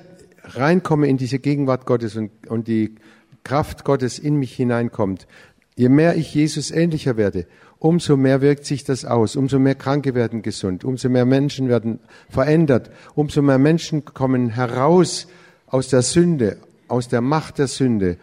[0.64, 2.96] reinkomme in diese Gegenwart Gottes und, und die
[3.44, 5.28] Kraft Gottes in mich hineinkommt,
[5.76, 7.46] je mehr ich Jesus ähnlicher werde,
[7.79, 11.99] umso mehr wirkt sich das aus, umso mehr Kranke werden gesund, umso mehr Menschen werden
[12.29, 15.27] verändert, umso mehr Menschen kommen heraus
[15.67, 18.19] aus der Sünde, aus der Macht der Sünde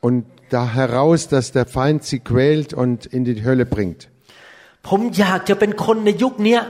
[0.00, 4.08] und da heraus, dass der Feind sie quält und in die Hölle bringt.
[4.88, 6.60] ผมอยากจะเป็นคนในยุคเนี้ย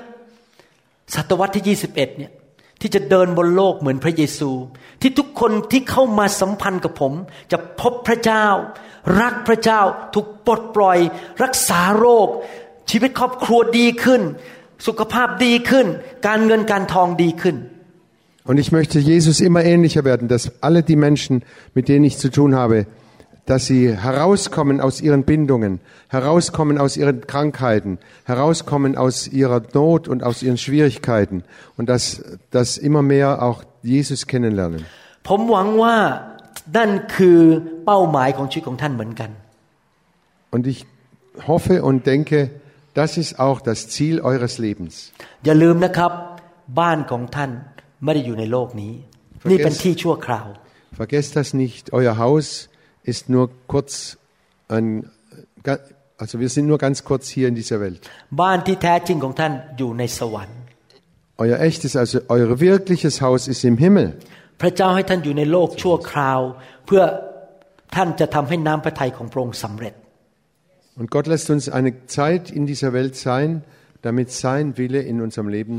[1.15, 2.33] ศตวรรษที่ 21เนี่ย
[2.82, 4.52] ที่จะเดินบนโลกเหมือนพระเยซู
[5.02, 7.14] ที่ทุกคนที่เข้ามาสัมพันธ์กับผม
[7.52, 8.46] จะพบพระเจ้า
[9.22, 9.82] รักพระเจ้า
[10.14, 11.00] ถูกปลดปล่อย
[11.44, 12.28] รักษาโรค
[12.90, 14.22] ชีวิตครอบครัวดีขึ้น
[14.88, 15.88] สุขภาพดีขึ้น
[16.28, 17.58] การเงินการทองดีขึ้น
[18.50, 22.30] Und ich möchte Jesus immer ähnlicher werden, dass alle die Menschen, mit denen ich zu
[22.30, 22.78] tun habe,
[23.47, 30.23] dass sie herauskommen aus ihren Bindungen, herauskommen aus ihren Krankheiten, herauskommen aus ihrer Not und
[30.23, 31.43] aus ihren Schwierigkeiten
[31.77, 34.85] und dass, dass immer mehr auch Jesus kennenlernen.
[35.29, 35.97] ผมหวังว่า
[36.77, 37.39] นั่นคือ
[37.87, 39.31] เป้าหมายของชีวิตของท่านเหมือนกัน
[40.55, 40.81] Und ich
[41.51, 42.39] hoffe und denke,
[43.01, 44.93] das ist auch das Ziel eures Lebens.
[45.45, 46.13] อย่าลืมนะครับ
[46.81, 47.51] บ้านของท่าน
[48.05, 48.93] ไม่ได้อยู่ในโลกนี้
[49.51, 50.47] นี่เป็นที่ชั่วคราว
[51.01, 52.47] Vergesst das nicht, euer Haus
[53.07, 54.17] ist nur kurz
[54.69, 55.11] ein,
[56.19, 58.01] also wir sind nur ganz kurz hier in dieser Welt.
[58.41, 60.59] บ้านที่แท้จริงของท่านอยู่ในสวรรค์
[61.45, 64.09] Euer echtes, also euer wirkliches Haus ist im Himmel.
[64.61, 66.41] พระเจ้าให้ท่านอยู่ในโลกชั่วคราว
[66.87, 67.03] เพื่อ
[67.95, 69.95] ท่านจะทำให้น้ำพระทัยของพระองค์สำเร็จ
[70.99, 73.49] Und Gott lässt uns eine Zeit in dieser Welt sein,
[74.03, 75.77] damit sein Wille in unserem Leben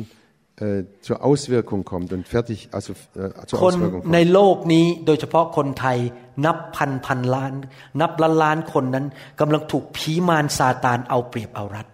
[0.61, 4.31] äh, zur Auswirkung kommt und fertig, also äh, zur คน Auswirkung ใน kommt.
[4.33, 5.97] โลกนี้โดยเฉพาะคนไทย
[6.45, 7.53] นับพันพันล้าน
[8.01, 9.05] นับล้านล้านคนนั้น
[9.39, 11.87] กำลังถูกผีมารซาตานเอาเปรียบเอารัด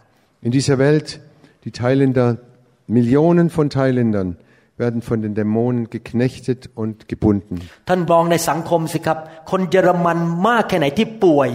[0.47, 1.07] In dieser Welt,
[1.65, 2.27] die Thailänder,
[2.97, 4.29] Millionen von Thailändern
[4.83, 7.55] werden von den Dämonen geknechtet und gebunden.
[7.89, 9.17] ท่านมองในสังคมสิครับ
[9.51, 11.49] คนเยอรมันมากแค่ไหนที่ป่วย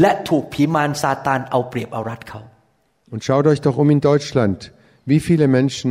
[0.00, 2.40] และถูกผีมารซาตานเอาเปรียบเอารัดเขา
[3.12, 4.58] Und schaut euch doch um in Deutschland,
[5.10, 5.90] wie viele Menschen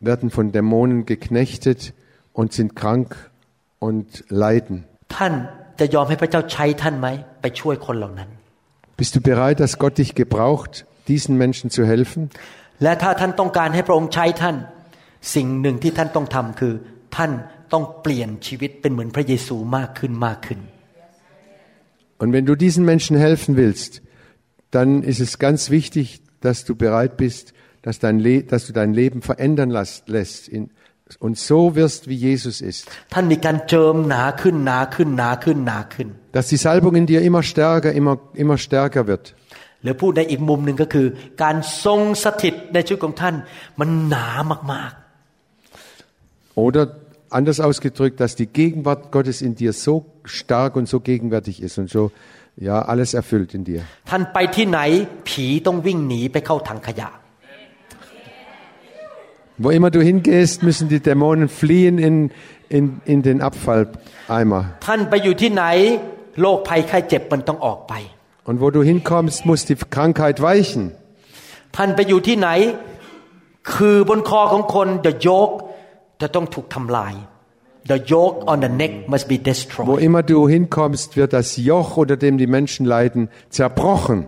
[0.00, 1.94] werden von Dämonen geknechtet
[2.32, 3.08] und sind krank
[3.86, 4.76] und leiden.
[5.16, 5.34] ท่าน
[5.80, 7.08] จะยอมให้พระเจ้าใช้ท่านไหม
[7.40, 8.30] ไปช่วยคนเหล่านั้น
[9.00, 10.72] Bist du bereit, dass Gott dich gebraucht,
[11.12, 12.20] diesen Menschen zu helfen?
[12.82, 14.56] และถ้าท่านต้องการให้พระองค์ใช้ท่าน
[15.34, 16.74] สิ่งหนึ่งที่ท่านต้องทำคือ
[17.16, 17.30] ท่าน
[17.72, 20.60] ต้องเปลี่ยนชีวิตเป็นเหมือนพระเยซูมากขึ้นมากขึ้น
[22.22, 24.02] Und wenn du diesen Menschen helfen willst,
[24.76, 26.06] dann ist es ganz wichtig,
[26.42, 30.70] dass du bereit bist, dass, dein Le dass du dein Leben verändern las- lässt in,
[31.18, 32.80] und so wirst, wie Jesus ist.
[33.14, 39.24] ท่านมีการเจิมหนาขึ้นหนาขึ้นหนาขึ้นหนาขึ้น Dass die Salbung in dir immer stärker, immer, immer stärker wird.
[39.82, 41.06] หรือพูดในอีกมุมหนึ่งก็คือ
[41.42, 43.34] การทรงสถิตในชีวิตของท่าน
[43.80, 44.26] มันหนา
[44.72, 44.92] มาก
[46.66, 46.82] Oder
[47.38, 51.88] anders ausgedrückt, dass die Gegenwart Gottes in dir so stark und so gegenwärtig ist und
[51.88, 52.10] so,
[52.56, 53.80] ja, alles erfüllt in dir.
[53.96, 54.80] ๆ ท่านไปที่ไหน
[55.28, 57.08] ผีต้องวิ่งหนีไปเข้าถังขยะ
[59.64, 62.30] Wo immer du hingehst, müssen die Dämonen fliehen in,
[62.68, 64.62] in, in den Abfalleimer.
[64.86, 65.64] ท่านไปอยู่ที่ไหน
[66.40, 67.94] โรคภัยไข้เจ็บมันต้องออกไป
[68.48, 70.82] Und wo du hinkommst, muss die Krankheit weichen.
[71.76, 72.48] ท่านไปอยู่ที่ไหน
[73.74, 75.56] คือบนคอของคน the yoke
[76.20, 77.14] จะต้องถูกทำลาย
[77.90, 81.96] the yoke on the neck must be Wo destroyed immer du hinkommst, wird das Joch,
[81.96, 84.20] unter dem die Menschen leiden, zerbrochen.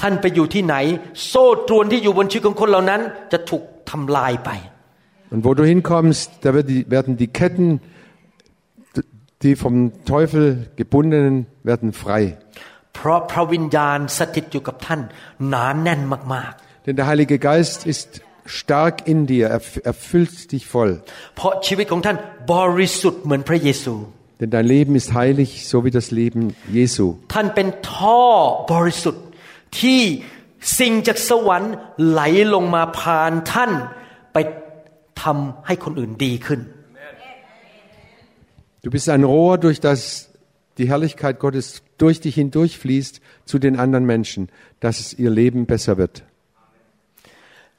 [0.00, 0.76] ท่านไปอยู่ที่ไหน
[1.26, 3.00] โซ่ตรวนที่อยู่บนชีวิตของคนเหล่านั้น
[3.32, 4.50] จะถูก ทำลายไป
[5.34, 7.68] Und wo du hinkommst, da wird die, werden die Ketten,
[9.42, 12.22] die vom Teufel gebundenen, werden frei.
[12.94, 15.00] เพราะพระวิญญาณสถิตอยู่กับท่าน
[15.48, 16.00] หนานแน่น
[16.34, 16.52] มาก
[16.86, 18.08] Denn der Heilige Geist ist
[18.60, 20.92] stark in dir, er f- erfüllt dich voll.
[21.16, 22.16] ๆ เพราะชีวิตของท่าน
[22.52, 23.94] บริสุทธิ์เหมือนพระเยซู
[24.40, 26.42] Denn dein Leben ist heilig, so wie das Leben
[26.78, 27.04] Jesu.
[27.34, 28.22] ท่านเป็นท่อ
[28.72, 29.24] บริสุทธิ์
[29.80, 30.00] ที่
[30.79, 31.73] สิ่งจากสวรรค์
[32.07, 32.21] ไหล
[32.53, 33.71] ลงมาผ่านท่าน
[34.33, 34.37] ไป
[35.21, 36.61] ทำให้คนอื่นดีขึ้น
[38.83, 39.99] Du bist ein Rohr, durch das
[40.79, 45.97] die Herrlichkeit Gottes durch dich hindurchfließt zu den anderen Menschen, dass es ihr Leben besser
[45.97, 46.15] wird.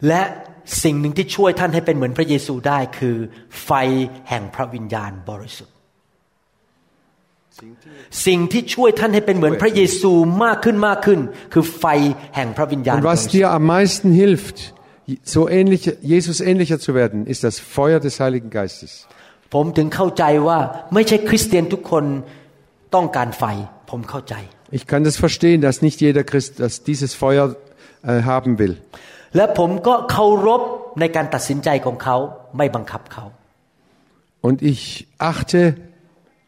[0.08, 0.22] และ
[0.82, 3.16] สิ่งหนึ่งที่ช่วยท่านให้เป็นเหมือนพระเยซูได้คือ
[3.64, 3.70] ไฟ
[4.28, 5.76] แห่งพระวิญญาณบริสุทธิ์
[8.25, 10.12] สิ่งที่ช่วยท่านให้เป็นเหมือนพระเยซู
[10.43, 11.19] มากขึ้นมากขึ้น
[11.53, 11.86] คือไฟ
[12.36, 14.57] แห่งพระวิญญาณ Und บริ was สุทธิ์ dir am meisten hilft,
[15.36, 15.83] so ähnlich,
[16.13, 18.91] Jesus ähnlicher zu werden, ist das Feuer des Heiligen Geistes.
[19.53, 20.60] ผมถึงเข้าใจว่า
[20.93, 22.05] ไม่ใช่คริสเตียนทุกคน
[22.95, 23.43] ต้องการไฟ
[23.91, 24.36] ผมเข้าใจ
[24.77, 27.45] Ich kann das verstehen, dass nicht jeder Christ dass dieses Feuer
[28.12, 28.75] äh, haben will.
[29.36, 30.62] และผมก็เคารพ
[30.99, 32.15] ในการตัดสินใจของเขา
[32.57, 33.25] ไม่บังคับเขา
[34.47, 34.81] Und ich
[35.31, 35.62] achte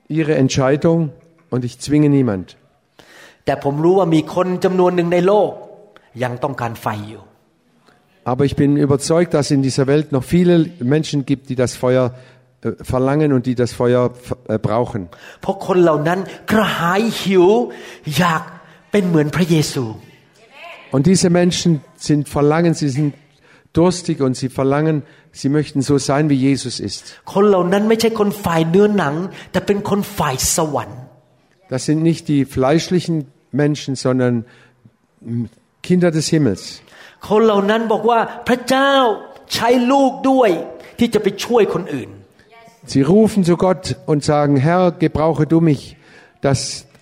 [0.08, 1.12] ihre Entscheidung
[1.50, 2.48] und ich zwinge niemand.
[3.46, 5.52] แต่ผมรู้ว่ามีคนจำนวนหนึ่งในโลก
[6.24, 7.24] ยังต้องการไฟอยู่
[8.32, 10.56] Aber ich bin überzeugt, dass in dieser Welt noch viele
[10.96, 12.14] Menschen gibt, die das Feuer
[12.62, 14.04] äh, verlangen und die das Feuer
[14.48, 15.02] äh, brauchen.
[15.42, 16.20] เพราะคนเหล่านั้น
[16.52, 17.46] กระหายหิว
[18.18, 18.44] อยาก
[18.92, 19.86] เป็นเหมือนพระเยซู
[20.96, 21.72] Und diese Menschen
[22.08, 23.12] sind verlangen, sie sind
[23.74, 24.98] durstig und sie verlangen,
[25.40, 27.02] sie möchten so sein, wie Jesus ist.
[27.34, 29.16] คนเหล่านั้นไม่ใช่คนฝ่ายเนื้อหนัง
[29.52, 31.00] แต่เป็นคนฝ่ายสวรรค์
[31.74, 33.16] Das sind nicht die fleischlichen
[33.62, 34.34] Menschen, sondern
[35.22, 35.46] mm,
[35.88, 36.64] Kinder des Himmels.
[37.30, 38.94] คนเหล่านั้นบอกว่าพระเจ้า
[39.54, 40.50] ใช้ลูกด้วย
[41.00, 42.10] ที่จะไปช่วยคนอื่น
[42.92, 45.98] Sie rufen zu Gott und sagen, Herr, gebrauche du mich,
[46.42, 46.60] dass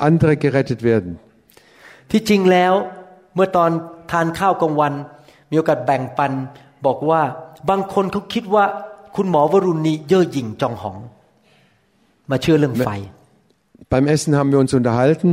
[0.08, 1.12] andere gerettet werden.
[2.12, 2.74] ที่จริงแล้ว
[3.36, 3.72] เมื่อตอน
[4.12, 4.94] ทานข้าวกลางวัน
[5.52, 6.32] มีโอกาสแบ่งปัน
[6.86, 7.22] บอกว่า
[7.70, 8.66] บางคนเขาคิดว่า
[9.16, 10.98] คุณหมอวรุณนีเย่อหยิ่งจองหอง
[12.30, 12.92] มาเชื่อเรื่องไฟ
[13.94, 15.30] Beim Essen haben wir uns unterhalten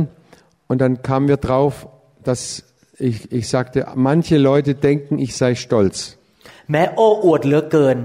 [0.69, 1.73] und dann kamen wir drauf,
[2.23, 2.41] dass
[3.07, 5.95] ich, ich sagte, manche Leute denken, ich sei stolz.
[6.71, 7.97] แม้โอ้อวดเหลือเกิน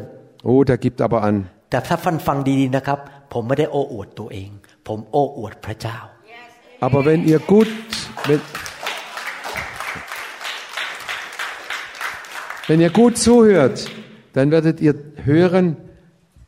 [0.51, 1.37] Oh, der gibt aber an.
[1.71, 2.99] แต่ถ้าฟันฟังดีๆนะครับ
[3.33, 4.51] ผมไม่ได้โอ้อวดตัวเอง
[4.87, 5.99] ผมโอ้อวดพระเจ้า
[6.87, 7.69] Aber wenn ihr gut,
[8.29, 8.41] wenn,
[12.69, 13.91] wenn ihr gut zuhört,
[14.33, 14.95] dann werdet ihr
[15.25, 15.77] hören,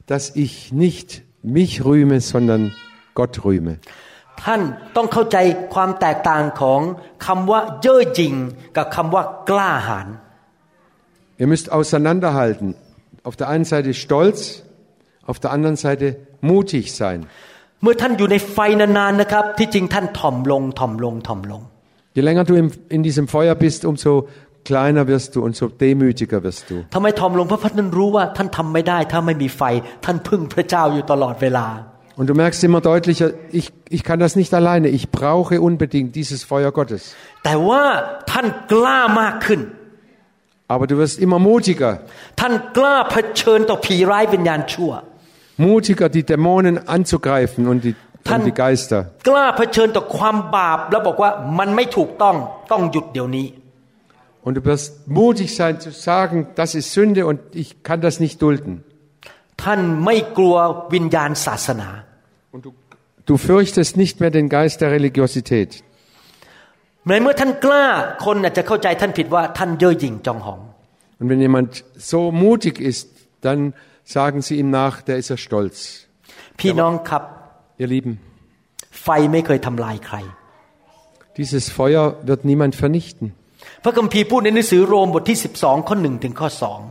[0.07, 2.73] dass ich nicht mich rühme, sondern
[3.15, 3.75] Gott rühme.
[4.45, 4.61] ท่าน
[4.97, 5.37] ต้องเข้าใจ
[5.75, 6.81] ความแตกต่างของ
[7.27, 8.35] คำว่าเย่อหยิ่ง
[8.77, 10.09] กับคำว่ากล้าหาญ
[11.43, 12.69] Ihr müsst auseinanderhalten.
[13.29, 14.39] Auf der einen Seite stolz,
[15.31, 16.07] auf der anderen Seite
[16.51, 17.19] mutig sein.
[17.83, 21.63] เมื่อท่านอยู่ในไฟนานๆนะครับ ที่จริงท่านถ่อมลงถ่อมลงถ่อมลง
[22.17, 24.29] Je länger du im, in diesem Feuer bist, umso
[24.67, 26.77] kleiner wirst du und so demütiger wirst du.
[26.95, 29.63] ทำไมถ่อมลงเพราะท่านรู้ว่าท่านทำไม่ได้ ถ้าไม่มีไฟ
[30.05, 31.69] ท่านพึ่งพระเจ้าอยู่ตลอดเวลา
[32.19, 34.89] Und du merkst immer deutlicher, ich, ich kann das nicht alleine.
[34.99, 37.03] Ich brauche unbedingt dieses Feuer Gottes.
[37.45, 37.83] แต่ว่า
[38.33, 39.61] ท่านกล้ามากขึ้น
[40.73, 41.93] Aber du wirst immer mutiger.
[42.41, 44.93] ท่านกล้าเผชิญต่อผีร้ายวิญญาณชั่ว
[45.59, 47.95] Mutiger, die Dämonen anzugreifen und die,
[48.35, 48.99] und die Geister.
[54.47, 58.37] Und du wirst mutig sein zu sagen, das ist Sünde und ich kann das nicht
[58.43, 58.73] dulden.
[59.63, 60.57] ท่านไม่กลัว
[60.95, 61.91] วิญญาณศาสนา
[62.55, 62.71] Und du,
[63.31, 65.71] du fürchtest nicht mehr den Geist der Religiosität.
[67.09, 67.87] ในเมื่อท่านกล้า
[68.25, 70.61] คนอาจจะเข้าใจท่านผิดว่าท่านเย่อหยิ่งจองหอง
[71.19, 71.71] Und wenn jemand
[72.13, 73.07] so mutig ist,
[73.47, 73.61] dann
[74.17, 75.77] sagen sie ihm nach, der ist ja stolz.
[76.61, 77.23] พี่น้องครับ
[77.83, 78.13] Ihr Lieben,
[79.03, 80.17] ไฟไม่เคยทำลายใคร
[81.41, 83.27] dieses Feuer wird niemand vernichten.
[83.84, 86.82] พระคัมภีร์พูดในหนังสือโรมบทที่ 12 ข้อหนึ่งถึงข้อสอง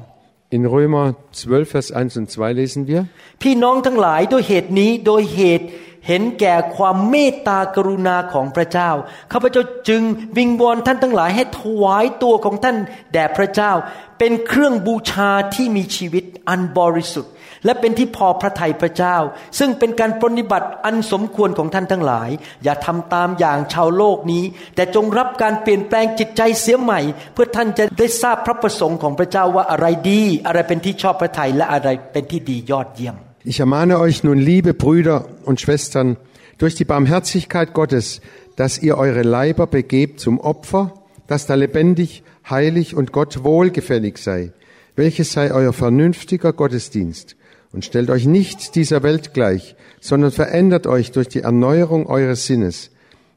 [0.57, 3.03] In Römer 12, Vers 1 und 2 lesen wir,
[3.43, 5.67] พี่น้องทั้งหลายด้วยเหตุนี้โดยเหตุ
[6.07, 8.91] เห็นแก่ความเมตตากรุณาของพระเจ้า
[9.33, 10.03] ข้าพเจ้าจึง
[10.37, 12.77] วิงวอนท่านทั้งหลายให้ถวายตัวของท่าน
[13.13, 13.73] แด่พระเจ้า
[14.19, 17.33] เป็นเครื่องบูชาที่มีชีวิตอันบริสุทธิ์
[17.66, 19.18] และเป็นที่พอพระทัยพระเจ้า
[19.60, 22.30] ซึ่งเป็นการปฏิบัติอันสมควรของท่านทั้งหลาย
[22.64, 24.44] อย่าทำตามอย่างชาวโลกนี้
[24.76, 27.02] แต่จงรับการเปลี่ยนแปลงจิตใจเสียใหม่
[27.34, 36.18] เพื่อท่านจะได้ทราบพระประสงค์ของพระเจ้าว่าอะไรดี อะไรเป็นที่ชอบพระทัยและอะไรเป็นที่ดียอดเยี่ยม Ich ermahne euch nun, liebe Brüder und Schwestern,
[36.60, 38.22] durch die Barmherzigkeit Gottes,
[38.56, 40.94] dass ihr eure Leiber begebt zum Opfer,
[41.26, 44.54] das da lebendig, heilig und Gott wohlgefällig sei.
[44.96, 47.36] Welches sei euer vernünftiger Gottesdienst?
[47.74, 52.92] Und stellt euch nicht dieser Welt gleich, sondern verändert euch durch die Erneuerung eures Sinnes,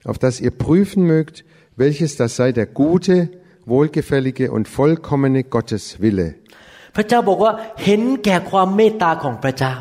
[0.04, 1.44] auf dass ihr prüfen mögt,
[1.76, 3.28] welches das sei der gute,
[3.66, 6.34] wohlgefällige und vollkommene Gottes Wille.
[6.96, 7.52] พระเจ้าบอกว่า
[7.84, 9.74] เห็นแก่ความเมตตาของพระเจ้า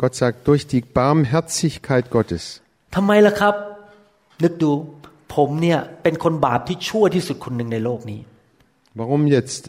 [0.00, 2.44] Gott sagt, durch die Barmherzigkeit Gottes.
[2.94, 3.54] ทำไมล่ะครับ
[4.42, 4.70] นึกดู
[5.34, 8.20] ผมเนี่ยเป็นคนบาปที่ชั่วที่สุดคนหนึ่งในโลกนี้
[8.98, 9.62] Warum jetzt?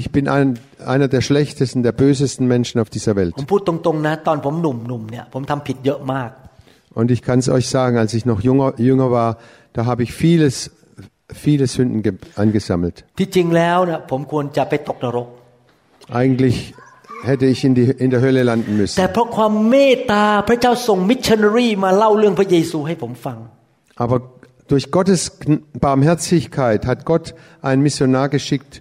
[0.00, 0.48] Ich bin ein,
[0.94, 3.32] einer der schlechtesten, der bösesten Menschen auf dieser Welt.
[3.38, 6.30] ผมพูดตรงๆนะ ตอนผมหนุ่มๆเนี่ยผมทำผิดเยอะมาก
[6.98, 9.30] Und ich kann es euch sagen, als ich noch jünger, jünger war,
[9.76, 10.54] da habe ich vieles,
[11.44, 12.96] viele Sünden ge- angesammelt.
[13.18, 15.28] ที่จริงแล้วนะผมควรจะไปตกนรก
[16.20, 16.56] Eigentlich
[17.30, 19.12] hätte ich in, die, in der Hölle landen แต่ müssen.
[19.12, 23.38] เพราะความเมตตาพระเจ้าส่งมิชชันนารีมาเล่าเรื่องพระเยซูให้ผมฟัง
[24.04, 24.16] Aber
[24.72, 27.26] durch Gottes Gn- Barmherzigkeit hat Gott
[27.68, 28.72] einen Missionar geschickt,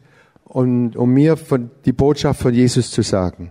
[0.58, 3.42] um, um mir von, die Botschaft von Jesus zu sagen.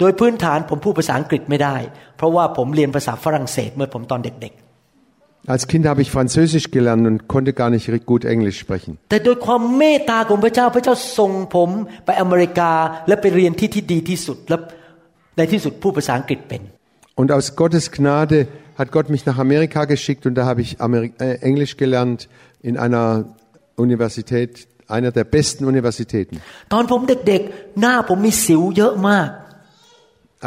[0.00, 1.76] โดยพื้นฐานผมพูดภาษาอังกฤษไม่ได้
[2.16, 4.54] เพราะว่าผมเรียนภาษาฝรั่งเศสเมื่อผมตอนเด็ก
[5.54, 8.92] Als Kind habe ich Französisch gelernt und konnte gar nicht ri- gut Englisch sprechen.
[9.02, 11.70] ๆ แต่โดยความเมตตาของพระเจ้าพระเจ้าส่งผม
[12.06, 12.72] ไปอเมริกา
[13.08, 14.56] และไปเรียนที่ที่ดีที่สุดและ
[15.36, 16.62] ในที่สุดพูดภาษาอังกฤษเป็น
[17.20, 18.38] Und aus Gottes Gnade
[18.80, 22.20] hat Gott mich nach Amerika geschickt und da habe ich Ameri äh, Englisch gelernt
[22.68, 23.06] in einer
[23.86, 24.50] Universität,
[24.94, 26.34] einer der besten Universitäten.
[26.72, 29.28] ตอนผมเด็กๆ หน้าผมมีสิวเยอะมาก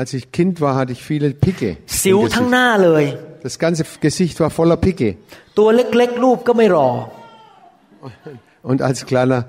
[0.02, 1.70] Als ich Kind war, hatte ich viele Picke.
[2.04, 2.56] สิว Im ทั้งห Gesicht.
[2.56, 3.04] น้าเลย
[3.48, 5.10] Das ganze Gesicht war voller Picke.
[5.58, 6.90] ตัวเล็กๆ รูปก็ไม่รอ
[8.70, 9.40] Und als Kleiner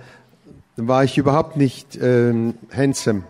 [0.92, 2.38] war ich überhaupt nicht ähm,
[2.80, 3.20] handsome.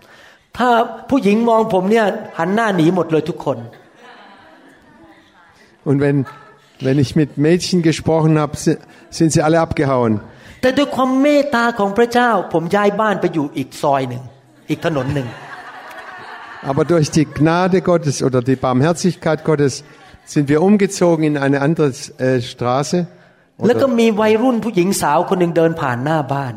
[0.58, 0.70] ถ้า
[1.10, 2.06] ผู้หญิงมองผมเนี่ย
[2.38, 3.58] หันหน้าหนีหมดเลยทุกคน
[5.88, 6.18] Und wenn,
[6.80, 8.78] wenn ich mit Mädchen gesprochen habe, si-
[9.10, 10.20] sind sie alle abgehauen.
[10.60, 14.22] แต่ด้วยความเมตตาของพระเจ้า ผมย้ายบ้านไปอยู่อีกซอยหนึ่ง
[14.70, 15.28] อีกถนนหนึ่ง
[16.70, 19.84] Aber durch die Gnade Gottes oder die Barmherzigkeit Gottes
[20.24, 21.88] sind wir umgezogen in eine andere
[22.18, 22.98] äh, Straße.
[23.66, 26.54] แล้วก็ Oder, มีวัยรุ่นผู้หญิงสาวคนหนึ่งเดินผ่านหน้าบ้าน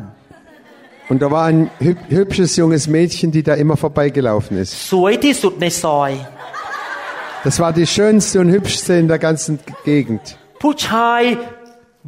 [1.10, 4.72] und da war ein hüb hübsches junges Mädchen, die da immer vorbeigelaufen ist.
[4.92, 6.10] สวยที่สุดในซอย
[7.46, 9.52] Das war die schönste und hübschste in der ganzen
[9.90, 10.22] Gegend.
[10.62, 11.20] ผู้ชาย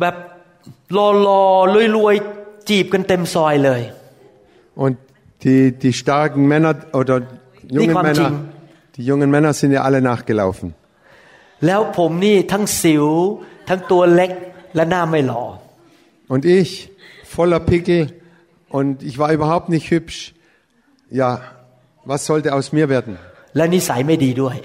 [0.00, 0.14] แบบ
[4.82, 4.96] Und
[5.42, 7.22] die, die starken Männer oder
[7.68, 8.48] jungen Kwam Männer, Ching.
[8.96, 10.68] die jungen Männer sind ja alle nachgelaufen.
[11.66, 13.06] แล้วผมนี่ทั้งสิว
[13.68, 14.32] ทั้งตัวเล็ก
[14.74, 15.44] และหน้าไม่หล่อ
[16.32, 16.70] Und ich,
[17.36, 18.00] voller Pickel,
[18.78, 20.20] und ich war überhaupt nicht hübsch.
[21.20, 21.28] Ja,
[22.04, 23.14] was sollte aus mir werden?
[23.56, 24.56] และนิสัยไม่ดีด้วย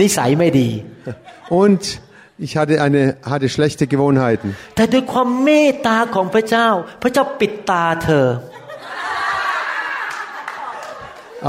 [0.00, 0.68] นิสัยไม่ดี
[1.62, 1.82] Und
[2.38, 4.48] ich hatte, eine, hatte schlechte Gewohnheiten.
[4.76, 6.68] แต่ด้วยความเมตตาของพระเจ้า
[7.02, 8.26] พระเจ้าปิดตาเธอ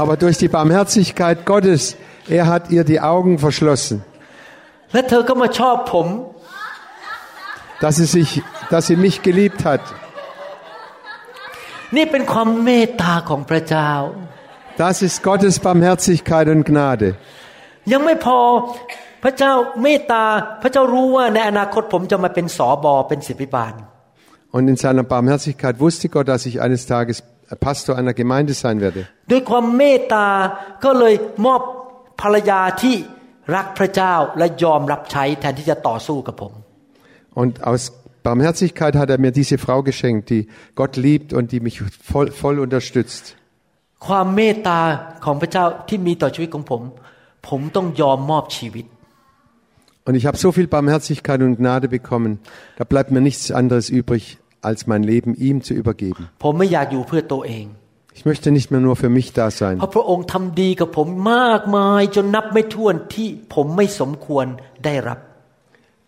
[0.00, 1.96] Aber durch die Barmherzigkeit Gottes,
[2.28, 3.96] er hat ihr die Augen verschlossen,
[4.92, 6.08] และเธอก็มาชอบผม
[7.82, 8.30] dass sie, sich,
[8.72, 9.82] dass sie mich geliebt hat.
[11.96, 13.90] นี่เป็นความเมตตาของพระเจ้า
[14.84, 17.08] Das ist Gottes Barmherzigkeit und Gnade.
[17.92, 18.38] ยังไม่พอ
[19.22, 19.52] พระเจ้า
[19.82, 20.24] เมตตา
[20.62, 23.74] พระเจ้ารู้ว่าในอนาคตผมจะมาเป็นสอบอเป็นศิบิบาล
[24.56, 27.16] Und in seiner Barmherzigkeit wusste Gott, dass ich eines Tages
[27.66, 29.00] Pastor einer Gemeinde sein werde.
[29.30, 30.26] ด้วยความเมตตา
[30.84, 31.14] ก็เลย
[31.46, 31.60] มอบ
[32.22, 32.96] ภรรยาที่
[33.54, 36.52] รักพระเจ้าและยอมรับใช้แทนที่จะต่อสู้กับผม
[37.40, 37.82] Und aus
[38.26, 41.76] Barmherzigkeit hat er mir diese Frau geschenkt, die Gott liebt und die mich
[42.10, 43.36] voll, voll unterstützt.
[50.05, 52.39] Und ich habe so viel Barmherzigkeit und Gnade bekommen,
[52.77, 56.29] da bleibt mir nichts anderes übrig, als mein Leben ihm zu übergeben.
[58.13, 59.79] Ich möchte nicht mehr nur für mich da sein.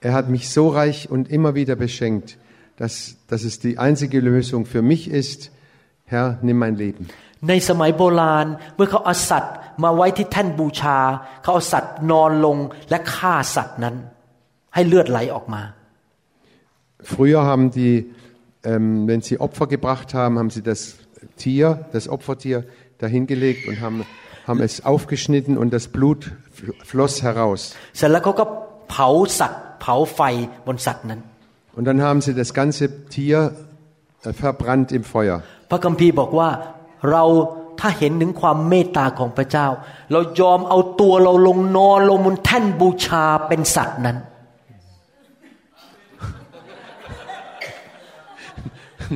[0.02, 2.38] Er hat mich so reich und immer wieder beschenkt,
[2.76, 5.52] dass, dass es die einzige Lösung für mich ist.
[6.06, 7.08] Herr, nimm mein Leben.
[7.49, 8.47] ในสมัยโบราณ
[8.77, 9.55] เมื่อเขาเอาสัตว์
[9.85, 10.99] มาไว้ที่แท่นบูชา
[11.43, 12.57] เขาเอาสัตว์นอนลง
[12.91, 13.97] และฆ่าสัตว์นั้น
[14.75, 15.63] ให้เลือดไหลออกมา
[17.15, 17.95] Früher haben die,
[18.65, 20.81] ähm, wenn sie Opfer gebracht haben, haben sie das
[21.37, 22.59] Tier, das Opfertier
[22.99, 24.05] dahingelegt und haben,
[24.49, 26.21] haben es aufgeschnitten und das Blut
[26.57, 27.61] fl- floss heraus.
[27.97, 28.45] เสร็จแล้วเขาก็
[28.91, 29.09] เผา
[29.39, 30.21] สัตว์ เผาไฟ
[30.67, 31.21] บนสัตว์นั้น
[31.77, 33.39] Und dann haben sie das ganze Tier
[34.25, 35.37] äh, verbrannt im Feuer.
[35.71, 36.49] พระคัมภีร์บอกว่า
[37.10, 37.24] เรา
[37.80, 39.68] ถ้าเห็นถึงความเมตตาของพระเจ้า
[40.12, 44.18] เรายอมเอาตัวเราลงนอนลงบนแท่นบูชาเป็นสัตว์นั้น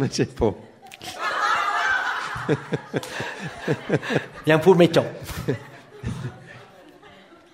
[0.01, 0.47] Macepo.
[4.49, 5.07] ยังพูดไม่จบ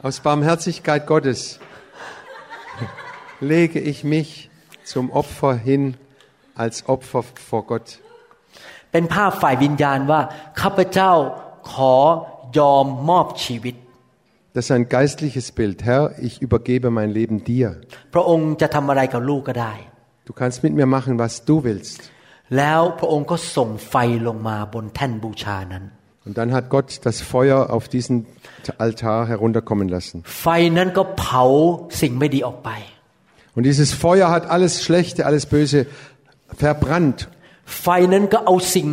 [0.06, 1.42] Aus Barmherzigkeit Gottes
[3.40, 4.50] lege ich mich
[4.84, 5.84] zum Opfer hin
[6.56, 7.88] als Opfer vor Gott.
[8.93, 10.21] เป็นภาพฝ่ายวิญญาณว่า
[10.61, 11.13] ข้าพเจ้า
[11.73, 11.95] ขอ
[12.59, 13.75] ยอมมอบชีวิต
[14.55, 15.85] Das ist ein geistliches Bild.
[15.85, 17.69] Herr, ich übergebe mein Leben dir.
[18.15, 19.75] พระองค์จะทำอะไรกับลูกก็ได้
[20.29, 22.01] Du kannst mit mir machen, was du willst.
[22.57, 23.95] แล้วพระองค์ก็ส่งไฟ
[24.27, 25.85] ลงมาบนแท่นบูชานั้น
[26.27, 28.17] Und dann hat Gott das Feuer auf diesen
[28.85, 30.17] Altar herunterkommen lassen.
[30.43, 30.47] ไฟ
[30.77, 31.45] นั้นก็เผา
[32.01, 32.71] สิ่งไม่ดีออกไป
[33.57, 35.79] Und dieses Feuer hat alles Schlechte, alles Böse
[36.65, 37.19] verbrannt.
[37.82, 38.88] ไฟนั้นก็เอาสิ่ง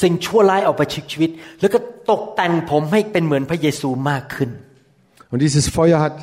[0.00, 1.30] สิ่งชั่วร้ายออกไปจากชีวิต
[1.60, 1.78] แล้วก็
[2.10, 4.50] ตกแต่งผมให้เป็นเหมือนพระเยซูมากขึ้น
[5.32, 6.18] Und dieses Feuer hat,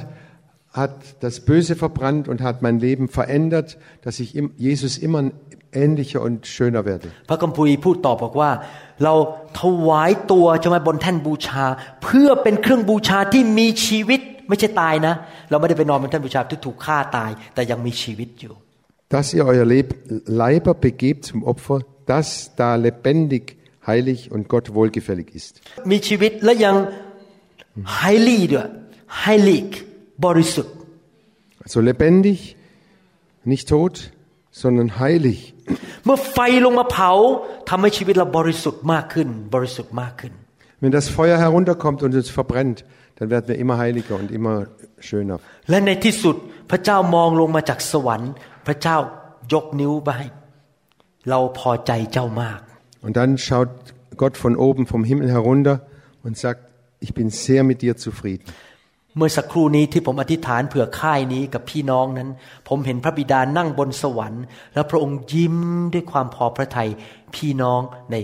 [0.80, 0.94] hat
[1.26, 5.22] das Böse verbrannt und hat mein Leben verändert, dass ich im- Jesus immer
[5.84, 7.08] ähnlicher und schöner werde.
[7.30, 8.52] พระคัมภีร์พูดต่อบอกว่า
[9.04, 9.14] เรา
[9.60, 11.66] ถวายตัวใช่ไหมบนแท่นบูชา
[12.04, 15.14] เพื่อเป็นเครื่องบูชาที่มีชีวิตไม่ใช่ตายนะ
[15.50, 18.54] เราไม่ได้ไปนอนบนแท่นบูชาที่ถูกฆ่าตาย แต่ยังมีชีวิตอยู่
[19.09, 19.89] Dass ihr euer Leb
[20.27, 23.57] Leiber begebt zum Opfer, das da lebendig,
[23.87, 25.53] heilig und Gott wohlgefällig ist.
[25.91, 26.77] มีชีวิตและยัง
[27.97, 28.67] ไฮลี่ด้วย
[29.21, 29.69] ไฮลิก
[30.25, 30.75] บริสุทธิ์
[31.65, 32.39] Also lebendig,
[33.53, 33.95] nicht tot,
[34.63, 35.39] sondern heilig.
[36.05, 37.13] เมื่อไฟลงมาเผา
[37.69, 40.33] ทำให้ชีวิตเราบริสุทธิ์มากขึ้น บริสุทธิ์มากขึ้น
[40.83, 42.79] Wenn das Feuer herunterkommt und uns verbrennt,
[43.19, 44.57] dann werden wir immer heiliger und immer
[45.09, 45.37] schöner.
[45.71, 46.37] และในที่สุด
[46.71, 48.33] พระเจ้ามองลงมาจากสวรรค์
[48.67, 48.97] พระเจ้า
[49.53, 50.27] ยกนิ้วไปให้
[51.31, 52.61] เราพอใจเจ้ามาก
[53.07, 53.71] Und dann schaut
[54.23, 55.77] Gott von oben vom Himmel herunter
[56.25, 56.61] und sagt,
[57.05, 58.47] ich bin sehr mit dir zufrieden.
[59.17, 62.29] เมื่อสักครู่นี้ที่ผมอธิษฐานเผื่อค่ายนี้กับพี่น้องนั้น
[62.69, 64.43] ผมเห็นพระบิดานั่งบนสวรรค์
[64.75, 65.57] แล้วพระองค์ยิ้ม
[65.93, 66.89] ด้วยความพอพระทัย
[67.35, 68.17] พี่น้องใน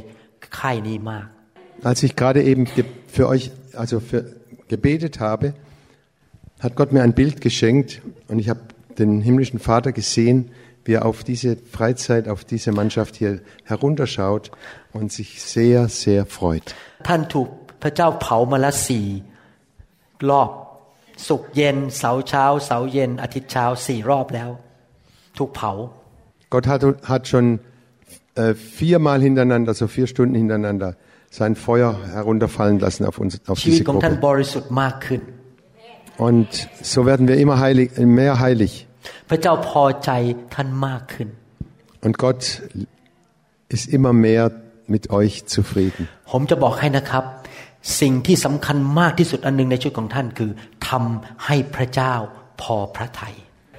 [0.59, 1.27] ค่ายนี้มาก
[1.91, 3.45] Als ich gerade eben ge- für euch,
[3.83, 4.21] also für,
[4.73, 5.47] gebetet habe,
[6.65, 7.91] hat Gott mir ein Bild geschenkt
[8.31, 8.61] und ich habe
[8.99, 10.51] den himmlischen Vater gesehen,
[10.85, 14.51] wie er auf diese Freizeit, auf diese Mannschaft hier herunterschaut
[14.93, 16.67] und sich sehr, sehr freut.
[17.09, 17.49] ท่านถูก
[17.83, 19.07] พระเจ้าเผามาแล้วสี่
[20.31, 20.51] รอบ
[21.27, 24.51] สุกร์เย็นเสาร์เช้าเสาร์เย็นอาทิตย์เช้าสี่รอบแล้ว
[25.39, 25.73] ถูกเผา
[26.55, 26.83] Gott hat,
[27.13, 27.47] hat schon
[28.35, 30.97] äh, viermal hintereinander, also vier Stunden hintereinander,
[31.31, 34.29] sein Feuer herunterfallen lassen auf uns, auf ชีวิต diese ของท่าน Gruppe.
[36.27, 36.51] Und
[36.93, 37.89] so werden wir immer heilig,
[38.21, 38.73] mehr heilig.
[39.31, 40.11] พระเจ้าพอใจ
[40.55, 41.29] ท่านมากขึ้น
[42.07, 42.43] Und Gott
[43.75, 44.45] ist immer mehr
[44.95, 46.03] mit euch zufrieden.
[46.31, 47.25] ผมจะบอกให้นะครับ
[48.01, 50.51] สิ่งที่สำคัญมากที่สุดอันหนึ่งในชีวิตของท่านคือ
[50.89, 52.15] ทำให้พระเจ้า
[52.63, 53.35] พอพระทัย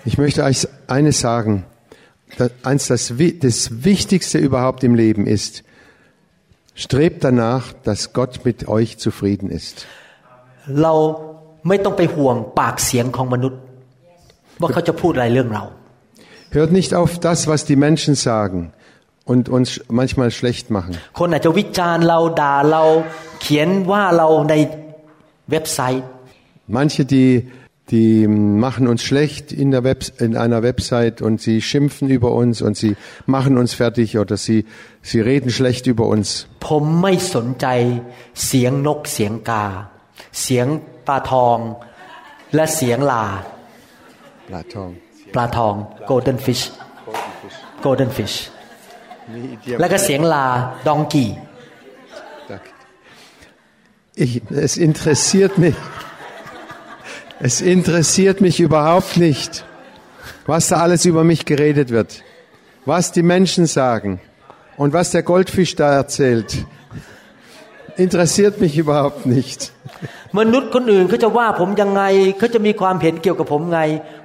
[0.09, 0.59] Ich möchte euch
[0.97, 1.53] eines sagen.
[2.39, 3.57] Das, eins, das, Wi- das
[3.89, 5.53] Wichtigste überhaupt im Leben ist,
[6.83, 9.75] strebt danach, dass Gott mit euch zufrieden ist.
[10.81, 10.93] เรา
[11.67, 13.59] ไม่ต้องไปห่วงปากเสียงของมนุษย์
[14.61, 15.63] ว่าเขาจะพูดอะไรเรื่องเรา
[16.57, 18.59] Hört nicht auf das, was die Menschen sagen
[19.31, 20.91] und uns manchmal schlecht machen.
[21.19, 22.83] คนอาจจะวิจารณ์เราด่าเรา
[23.41, 24.53] เขียนว่าเราใน
[25.51, 26.05] เว็บไซต์
[26.79, 27.49] Manche, die,
[27.89, 32.61] die machen uns schlecht in, der Web, in einer Website und sie schimpfen über uns
[32.61, 32.95] und sie
[33.25, 34.65] machen uns fertig oder sie,
[35.01, 36.47] sie reden schlecht über uns.
[41.03, 43.25] ผมไม่สนใจเสียงนกเสียงกา เสียงปลาทอง และเสียงลา
[44.49, 44.91] Platon.
[45.33, 45.75] ปลาทอง
[46.09, 46.63] golden fish
[47.85, 48.35] golden fish
[49.79, 50.45] แล้วก็เสียงลา
[50.87, 51.29] ดองกี้
[52.49, 52.69] Danke.
[54.15, 55.75] Ich, es interessiert mich.
[57.39, 59.63] Es interessiert mich überhaupt nicht,
[60.45, 62.23] was da alles über mich geredet wird,
[62.85, 64.19] was die Menschen sagen
[64.77, 66.65] und was der Goldfisch da erzählt.
[67.97, 69.71] Interessiert mich überhaupt nicht.
[70.39, 72.03] มนุษย์คนอื่นเขาจะว่าผมยังไง
[72.37, 73.79] เขาจะมีความเห็นเกี่ยวกับผมไง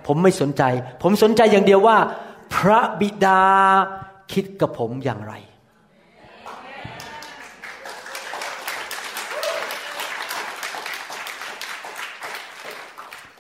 [0.07, 0.63] ผมไม่สนใจ
[1.03, 1.97] ผมสนใจอย่างเดียวว่า
[2.55, 3.43] พระบิดา
[4.33, 5.35] คิดกับผมอย่างไร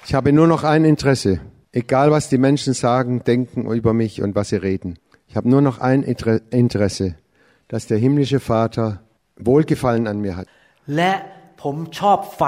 [0.07, 1.41] Ich habe nur noch ein Interesse,
[1.73, 4.99] egal was die Menschen sagen, denken über mich und was sie reden.
[5.29, 7.17] Ich habe nur noch ein Inter- Interesse,
[7.69, 9.01] dass der himmlische Vater
[9.37, 10.47] Wohlgefallen an mir hat.
[11.59, 12.43] และผมชอบไฟ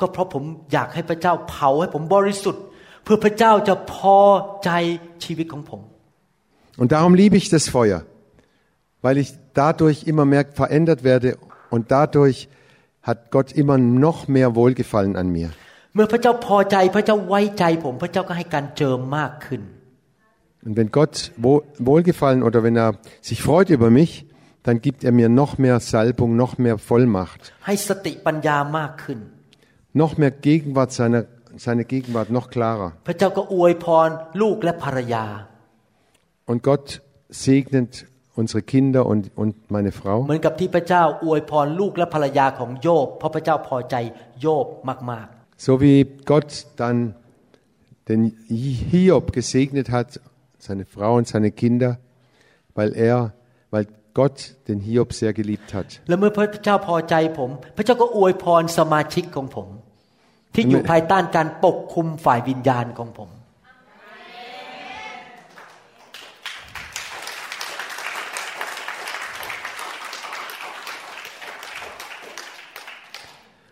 [0.00, 2.62] ก็เพราะผมอยากให้พระเจ้าเผาให้ผมบริสุทธิ์
[3.04, 4.18] เพื่อพระเจ้าจะพอ
[4.64, 4.70] ใจ
[5.24, 5.80] ชีวิตของผม
[6.80, 8.00] Und darum liebe ich das Feuer,
[9.04, 9.28] weil ich
[9.62, 11.28] dadurch immer mehr verändert werde
[11.74, 12.38] und dadurch
[13.08, 15.48] hat Gott immer noch mehr Wohlgefallen an mir.
[15.94, 19.62] เมื่อพระเจ้าพอใจพระเจ้าไว้ใจผม พระเจ้าก็ให้การเจิมมากขึ้น
[20.66, 21.14] Und wenn Gott
[21.44, 22.90] wo- Wohlgefallen oder wenn er
[23.28, 24.10] sich freut über mich,
[24.63, 27.53] dann gibt er mir noch mehr Salbung, noch mehr Vollmacht.
[29.93, 31.25] Noch mehr Gegenwart seiner
[31.57, 32.93] seine Gegenwart noch klarer.
[36.45, 38.05] Und Gott segnet
[38.35, 40.23] unsere Kinder und, und meine Frau.
[45.57, 47.15] So wie Gott dann
[48.07, 50.19] den Hiob gesegnet hat,
[50.57, 51.99] seine Frau und seine Kinder,
[52.73, 53.33] weil er
[54.13, 56.01] Gott den Hiob sehr geliebt hat.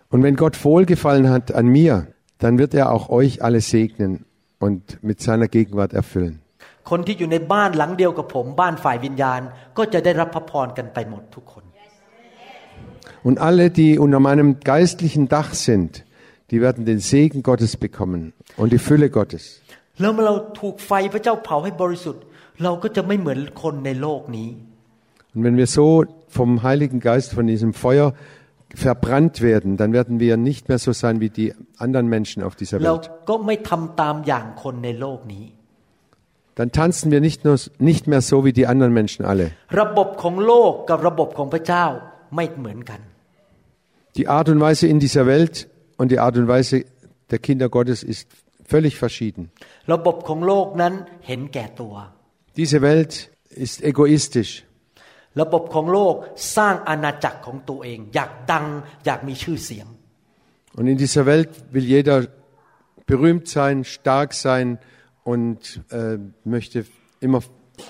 [0.09, 2.07] Und wenn Gott wohlgefallen hat an mir,
[2.37, 4.25] dann wird er auch euch alle segnen
[4.59, 6.41] und mit seiner Gegenwart erfüllen.
[6.90, 9.40] คนที่อยู่ในบ้านหลังเดียวกับผม บ้านฝ่ายวิญญาณ
[9.78, 11.64] ก็จะได้รับพระพรกันไปหมดทุกคน
[13.28, 16.04] Und alle, die unter meinem geistlichen Dach sind,
[16.50, 19.44] die werden den Segen Gottes bekommen und die Fülle Gottes.
[20.00, 22.22] แล้วเมื่อเราถูกไฟพระเจ้าเผาให้บริสุทธิ์
[22.62, 24.48] เราก็จะไม่เหมือนคนในโลกนี้
[25.34, 25.86] Und wenn wir so
[26.38, 28.12] vom Heiligen Geist, von diesem Feuer
[28.74, 32.78] verbrannt werden, dann werden wir nicht mehr so sein wie die anderen Menschen auf dieser
[32.78, 33.10] เรา Welt.
[36.56, 39.46] Dann tanzen wir nicht, nur, nicht mehr so wie die anderen Menschen alle.
[39.80, 41.86] ระบบของโลกกับระบบของพระเจ้า
[42.36, 43.00] ไม่เหมือนกัน
[44.18, 45.54] Die Art und Weise in dieser Welt
[46.00, 46.76] und die Art und Weise
[47.30, 48.26] der Kinder Gottes ist
[48.72, 49.42] völlig verschieden.
[49.92, 50.94] ระบบของโลกนั้น
[51.26, 51.94] เห็นแก่ตัว
[52.60, 53.12] Diese Welt
[53.64, 54.52] ist egoistisch.
[55.40, 56.14] ระบบของโลก
[56.56, 58.66] สร้างอาณาจักรของตัวเอง อยากดัง
[59.04, 59.86] อยากมีชื่อเสียง
[60.78, 62.18] Und in dieser Welt will jeder
[63.12, 64.66] berühmt sein, stark sein
[65.26, 66.78] und äh, möchte
[67.20, 67.40] immer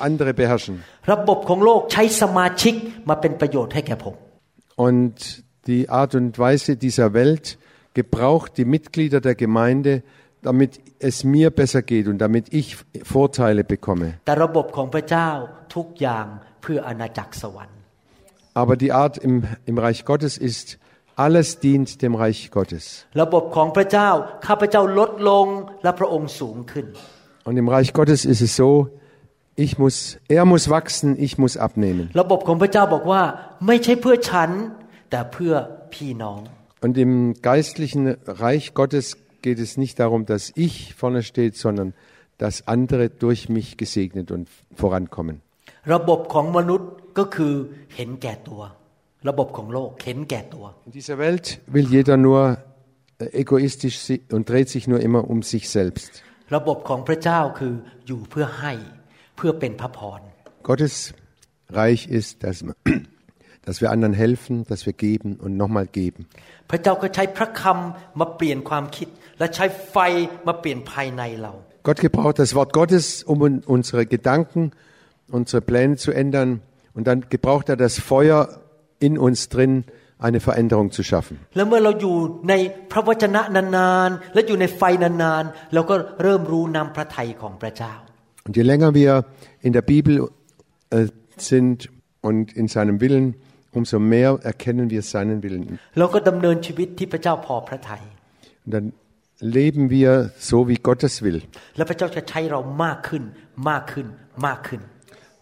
[0.06, 0.74] andere beherrschen.
[1.12, 2.74] ระบบของโลกใช้สมาชิก
[3.08, 4.14] มาเป็นประโยชน์ให้แก่ผม
[4.86, 5.16] Und
[5.70, 7.44] die Art und Weise dieser Welt
[7.94, 10.02] gebraucht die Mitglieder der Gemeinde,
[10.48, 12.66] damit es mir besser geht und damit ich
[13.14, 14.08] Vorteile bekomme.
[14.26, 15.28] แต่ระบบของพระเจ้า
[15.74, 16.26] ทุกอย่าง
[16.62, 17.78] เพื่ออาณาจักรสวรรค์
[18.60, 19.34] Aber die Art im,
[19.70, 20.66] im Reich Gottes ist,
[21.16, 22.84] alles dient dem Reich Gottes.
[23.22, 24.08] ระบบของพระเจ้า
[24.46, 25.46] ข้าพเจ้าลดลง
[25.82, 26.86] และพระองค์สูงขึ้น
[27.46, 28.88] Und im Reich Gottes ist es so,
[29.56, 32.04] ich muss, er muss wachsen, ich muss abnehmen.
[32.22, 33.22] ระบบของพระเจ้าบอกว่า
[33.66, 34.50] ไม่ใช่เพื่อฉัน
[35.10, 35.54] แต่เพื่อ
[35.94, 36.40] พี่น้อง
[36.84, 37.14] Und im
[37.50, 38.02] geistlichen
[38.44, 39.06] Reich Gottes
[39.44, 41.88] geht es nicht darum, dass ich vorne steht, sondern
[42.38, 44.44] dass andere durch mich gesegnet und
[44.82, 45.36] vorankommen.
[45.94, 47.54] ระบบของมนุษย์ก็คือ
[47.96, 48.62] เห็นแก่ตัว
[49.28, 52.40] ระบบของโลกเห็นแก่ตัว In dieser Welt will jeder nur
[53.18, 56.10] äh, egoistisch si- und dreht sich nur immer um sich selbst.
[56.54, 57.74] ระบบของพระเจ้าคือ
[58.06, 58.72] อยู่เพื่อให้
[59.36, 60.20] เพื่อเป็นพระพร
[60.68, 60.94] Gottes
[61.80, 62.76] Reich ist, dass, man-
[63.66, 66.20] dass wir anderen helfen, dass wir geben und nochmal geben.
[66.70, 69.08] พระเจ้าก็ใช้พระคำมาเปลี่ยนความคิด
[69.38, 69.96] และใช้ไฟ
[70.46, 71.52] มาเปลี่ยนภายในเรา
[71.88, 74.62] Gott gebraucht das Wort Gottes, um un- unsere Gedanken,
[75.38, 76.50] unsere Pläne zu ändern.
[76.96, 78.40] Und dann gebraucht er das Feuer
[79.06, 79.72] in uns drin,
[80.19, 81.39] eine Veränderung zu schaffen.
[88.45, 89.25] Und je länger wir
[89.61, 90.29] in der Bibel
[90.89, 91.07] äh,
[91.37, 91.89] sind
[92.21, 93.35] und in seinem Willen,
[93.73, 95.79] umso mehr erkennen wir seinen Willen.
[98.65, 98.93] Und dann
[99.39, 101.43] leben wir so, wie Gottes will.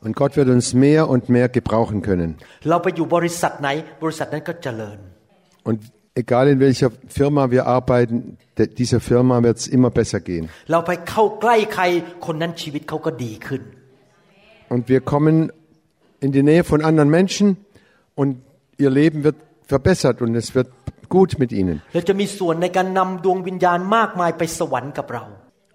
[0.05, 2.35] Und Gott wird uns mehr und mehr gebrauchen können.
[5.63, 5.81] Und
[6.13, 8.37] egal in welcher Firma wir arbeiten,
[8.77, 10.49] dieser Firma wird es immer besser gehen.
[14.69, 15.51] Und wir kommen
[16.19, 17.57] in die Nähe von anderen Menschen
[18.13, 18.43] und
[18.77, 20.67] ihr Leben wird verbessert und es wird
[21.09, 21.81] gut mit ihnen.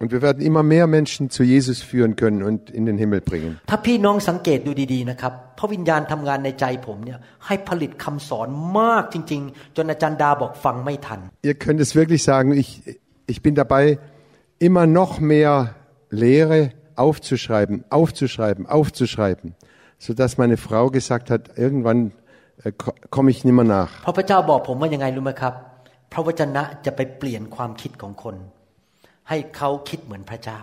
[0.00, 3.20] ราจะมีส่วนในการนำดวงวิญญาณมากมายไปสวรรค์กับเรา Und wir werden immer mehr Menschen zu Jesus führen können und in den Himmel
[3.30, 3.50] bringen.
[3.70, 8.48] ถ้าพี่น้องสังเกตดูดีๆนะครับพระวิญญาณทำงานในใจผมเนี่ยให้ผลิตคำสอน
[8.78, 12.70] มากจริง ๆ จนอาจารย์ดาบอกฟังไม่ทัน Ihr könnt es wirklich sagen, ich,
[13.32, 13.84] ich bin dabei,
[14.68, 15.52] immer noch mehr
[16.24, 16.58] Lehre
[17.04, 19.48] aufzuschreiben, aufzuschreiben, aufzuschreiben,
[20.06, 22.00] sodass meine Frau gesagt hat, irgendwann
[22.64, 23.92] äh, ko- komme ich nimmer nach.
[24.04, 25.54] เพราะพระเจ้าบอกผมว่ายังไงรู้ไหมครับ
[26.12, 28.36] พระวจนะจะไปเปลี่ยนความคิดของคน
[29.28, 30.58] ให้เขาคิดเหมือนพระเจ้า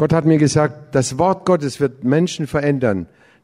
[0.00, 2.98] Gott hat mir gesagt, das Wort Gottes wird Menschen verändern,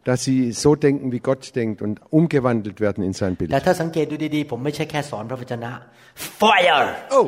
[0.08, 3.64] dass sie so denken, wie Gott denkt und umgewandelt werden in sein แต่ Bild.
[3.66, 5.72] ถ้าสังเกตดูดีๆ ผมไม่ใช่แค่สอนพระวจนะ
[6.40, 6.86] fire
[7.16, 7.26] Oh!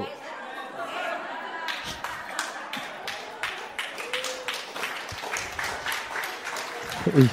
[7.23, 7.31] Ich,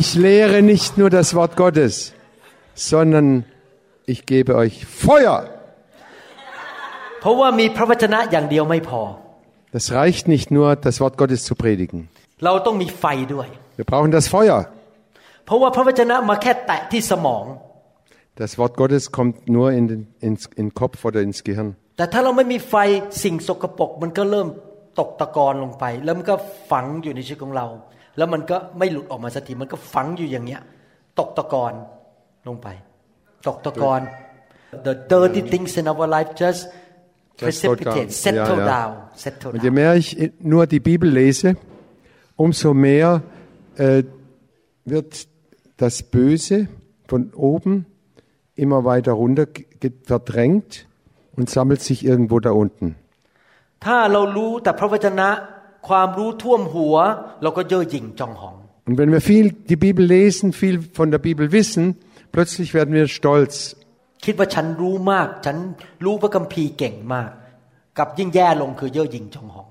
[0.00, 2.12] ich lehre nicht nur das Wort Gottes,
[2.74, 3.44] sondern
[4.06, 5.48] ich gebe euch Feuer.
[7.21, 9.01] เพราะว่ามีพระวจนะอย่างเดียวไม่พอ
[9.77, 11.99] Das reicht nicht nur, das Wort Gottes zu predigen.
[12.45, 13.47] เราต้องมีไฟด้วย
[13.79, 14.61] Wir brauchen das Feuer.
[15.45, 17.45] เพราะว่าพระวจนะมาแค่แตะที่สมอง
[18.41, 21.69] Das Wort Gottes kommt nur in den, ins, in den Kopf oder ins Gehirn.
[21.97, 22.75] แต่ถ้าเราไม่มีไฟ
[23.23, 24.47] สิ่งสกปรกมันก็เริ่ม
[24.99, 26.35] ตกตะกอนลงไป แล้วมันก็
[26.71, 27.67] ฝังอยู่ในชีวิตของเรา
[28.17, 30.61] แล้วมันก็ไม่หลุดออกมาสักทีมันก็ฝังอยู่อย่างเงี้ย
[31.19, 31.73] ตกตะกอน
[32.47, 32.67] ลงไป
[33.47, 34.01] ตกตะกอน
[34.85, 36.61] the dirty things in our life just
[38.35, 39.09] Ja, ja.
[39.53, 41.55] Und je mehr ich nur die Bibel lese,
[42.35, 43.21] umso mehr
[43.75, 44.03] äh,
[44.85, 45.27] wird
[45.77, 46.67] das Böse
[47.07, 47.85] von oben
[48.55, 49.47] immer weiter runter
[50.03, 50.87] verdrängt
[51.35, 52.95] und sammelt sich irgendwo da unten.
[58.85, 61.95] Und wenn wir viel die Bibel lesen, viel von der Bibel wissen,
[62.31, 63.77] plötzlich werden wir stolz
[64.24, 65.56] คิดว่าฉันรู้มาก ฉัน
[66.04, 67.30] รู้พระคัมภีร์เก่งมาก
[67.98, 69.68] กับยิ่งแย่ลงคือเย่อหยิ่งจองหอง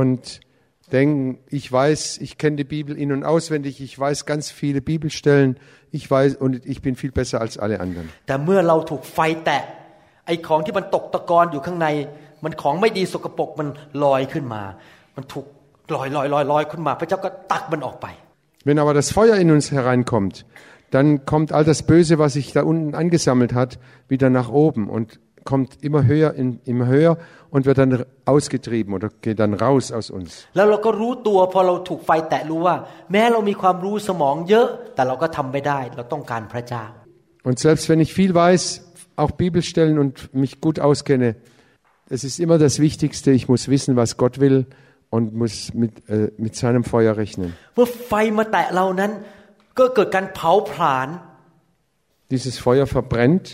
[0.00, 0.24] und
[0.92, 5.58] denken, ich weiß, ich kenne die Bibel in- und auswendig, ich weiß ganz viele Bibelstellen,
[5.92, 8.06] ich weiß und ich bin viel besser als alle anderen.
[8.26, 9.62] แต่เมื่อเราถูกไฟแตะ
[10.26, 11.86] ไอ้ของที่มันตกตะกอนอยู่ข้างใน
[12.44, 13.68] มันของไม่ดีสกปรกมัน
[14.04, 14.62] ลอยขึ้นมา
[15.16, 15.46] มันถูก
[15.94, 18.08] ลอยลอยลอยลอยขึ้นมา พระเจ้าก็ตักมันออกไป
[18.66, 20.34] Wenn aber das Feuer in uns hereinkommt,
[20.91, 25.19] dann kommt all das Böse, was sich da unten angesammelt hat, wieder nach oben und
[25.43, 27.17] kommt immer höher, in, immer höher
[27.49, 30.47] und wird dann ausgetrieben oder geht dann raus aus uns.
[37.43, 41.35] Und selbst wenn ich viel weiß, auch Bibelstellen und mich gut auskenne,
[42.09, 44.65] es ist immer das Wichtigste, ich muss wissen, was Gott will
[45.09, 47.55] und muss mit, äh, mit seinem Feuer rechnen.
[49.74, 51.08] เมื่อไฟมาแตะเรานั้น ก็เกิดการเผาผลาญ
[52.32, 53.46] Dieses Feuer verbrennt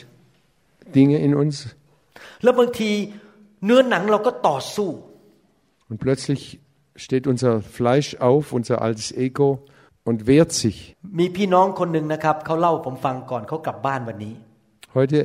[0.96, 1.56] Dinge in uns
[2.42, 2.90] แล้วบางที
[3.64, 4.88] เนื้อหนังเราก็ต่อสู้
[5.88, 6.42] Und plötzlich
[7.04, 9.48] steht unser Fleisch auf, unser altes Ego
[10.08, 10.78] und wehrt sich.
[11.18, 14.34] มีพี่น้องคนหนึ่งนะครับเขาเล่าผมฟังก่อนเขากลับบ้านวันนี้
[14.96, 15.18] Heute,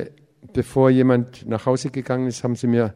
[0.58, 2.86] bevor jemand nach Hause gegangen ist, haben sie mir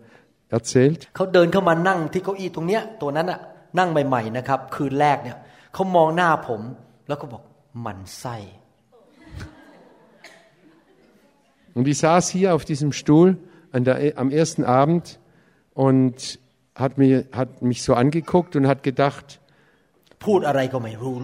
[0.58, 3.40] erzählt, เขาเดินเข้ามานั่งที่เก้าอี้ตรงเนี้ยตัวนั้นอะ
[3.78, 5.36] นั่งใหม่ๆนะครับ คืนแรกเนี่ย
[5.74, 6.60] เขามองหน้าผม
[7.08, 7.42] แล้วก็บอก
[7.82, 8.36] หมันไส้
[11.76, 13.36] Und die saß hier auf diesem Stuhl
[13.70, 15.18] an der, am ersten Abend
[15.74, 16.38] und
[16.74, 19.26] hat, mir, hat mich so angeguckt und hat gedacht,
[20.24, 21.16] พูดอะไรก็ไม่รู้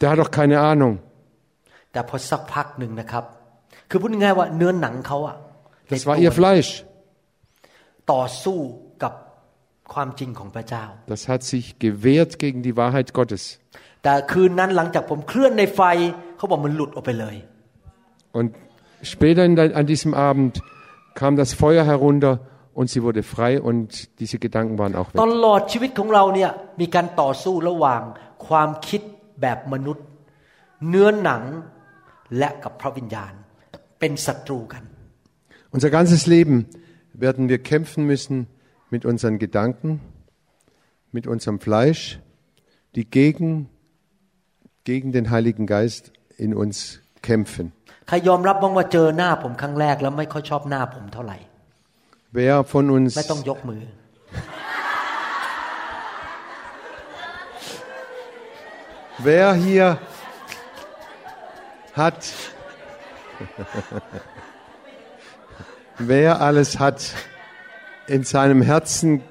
[0.00, 0.94] der hat doch keine Ahnung.
[1.92, 3.24] แต่พอสักพักหนึ่งนะครับ
[3.90, 5.36] คือพูดง่ายๆว่าเนื้อหนังเขาอะ
[5.92, 6.70] Das war ihr Fleisch.
[8.12, 8.58] ต่อสู้
[9.02, 9.12] กับ
[9.92, 13.42] ความจริงของพระเจ้า Das hat sich gewehrt gegen die Wahrheit Gottes.
[14.02, 15.80] แต่คืนนั้นหลังจากผมเคลื่อนในไฟ
[16.36, 17.36] เขาบอกมันหลุดออกไปเลย
[18.38, 18.48] Und
[19.14, 20.52] später in, de- an diesem Abend
[21.20, 22.32] kam das Feuer herunter
[22.78, 23.88] und sie wurde frei und
[24.20, 25.20] diese Gedanken waren auch ต weg.
[25.44, 26.50] ลอดชีวิตของเราเนี่ย
[26.80, 28.02] มีการต่อสู้ระหว่าง
[28.46, 29.00] ความคิด
[29.40, 30.04] แบบมนุษย์
[30.88, 31.42] เนื้อหนัง
[32.38, 33.32] และกับพระวิญญาณ
[33.98, 34.82] เป็นศัตรูกัน
[35.74, 36.56] Unser ganzes Leben
[37.24, 38.36] werden wir kämpfen müssen
[38.94, 40.00] mit unseren Gedanken,
[41.16, 42.02] mit unserem Fleisch,
[42.94, 43.48] die gegen,
[44.84, 47.72] gegen den Heiligen Geist in uns kämpfen.
[48.08, 51.36] ใครยอมรับบ้างว่าเจอหน้าผมครั้งแรกแล้วไม่ค่อยชอบหน้าผมเท่าไหร่
[52.36, 53.80] Wer von uns, ไม่ต้องยกมือ
[59.28, 59.98] wer hier
[61.94, 62.32] hat,
[65.98, 67.14] wer alles hat
[68.06, 69.22] in seinem Herzen,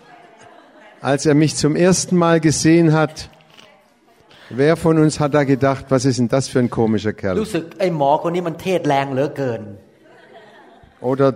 [1.02, 3.30] als er mich zum ersten Mal gesehen hat,
[4.62, 7.36] wer von uns hat da gedacht, was ist denn das für ein komischer Kerl?
[7.42, 9.62] รู้สึกไอ้หมอคนนี้มันเทศแรงเหลือเกิน
[11.10, 11.28] Oder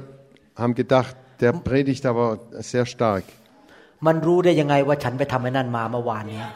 [0.62, 2.26] haben gedacht, der predigt aber
[2.72, 3.26] sehr stark.
[4.08, 6.48] มันรู้ได้ยังไงว่าฉันไปทำไอ้นั่นมาเมื่อวานเนี้ย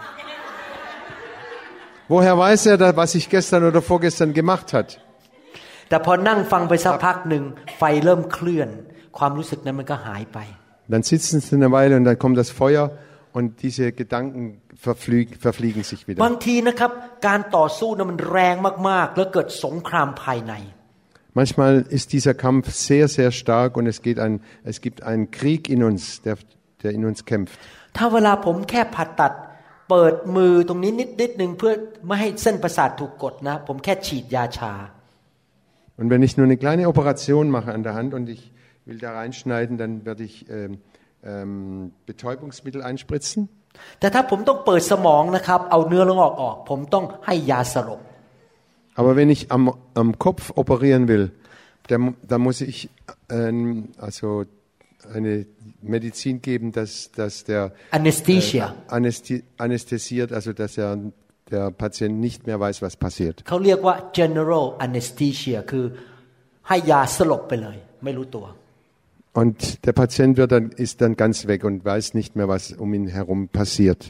[2.13, 4.89] Woher weiß er, da, was ich gestern oder vorgestern gemacht hat?
[5.89, 7.43] แต่พอนั่งฟังไปสักพักหนึ่ง
[7.77, 8.69] ไฟเริ่มเคลื่อน
[9.17, 10.39] ความรู้สึกนั้นมันก็หายไป
[10.93, 12.85] Dann sitzen sie eine Weile und dann kommt das Feuer
[13.37, 14.43] und diese Gedanken
[14.87, 16.31] verflieg, verfliegen sich บา wieder.
[16.31, 16.91] งทีนะครับ
[17.27, 18.55] การต่อสู้นั้นมันแรง
[18.89, 20.53] มากๆ แล้วเกิดสงครามภายใน
[21.39, 24.33] Manchmal ist dieser Kampf sehr, sehr stark und es, geht ein,
[24.63, 26.37] es gibt einen Krieg in uns, der,
[26.81, 27.57] der in uns kämpft.
[27.97, 29.33] ถ้าเวลาผมแค่ผ่าตัด
[29.89, 31.73] เปิดมือตรงนี้นิดนิดหนึ่งเพื่อ
[32.07, 34.73] ไม่ให้เส้นประสาทถูกกดนะ ผมแค่ฉีดยาชา
[35.97, 38.41] Und wenn ich nur eine kleine Operation mache an der Hand und ich
[38.85, 40.81] will da reinschneiden, dann werde ich ähm,
[41.23, 43.49] ähm, Betäubungsmittel einspritzen.
[43.98, 48.00] แต่ถ้าผมต้องเปิดสมองนะครับเอาเนื้อลงออกออก ผมต้องให้ยาสลบ
[49.00, 51.32] Aber wenn ich am, am Kopf operieren will,
[51.88, 52.90] dann, dann muss ich
[53.30, 54.44] ähm, also
[55.14, 55.46] eine
[55.80, 58.66] Medizin geben, dass, dass der อ n น s t h e s i a
[58.96, 60.98] Anästhi anästhesiert, also dass er,
[61.50, 63.36] der Patient nicht mehr weiß, was passiert.
[63.48, 65.84] เขาเรียกว่า general anesthesia คือ
[66.68, 68.46] ให้ยาสลบไปเลย ไม่รู้ตัว
[69.33, 72.93] Und der Patient wird dann, ist dann ganz weg und weiß nicht mehr, was um
[72.93, 74.01] ihn herum passiert.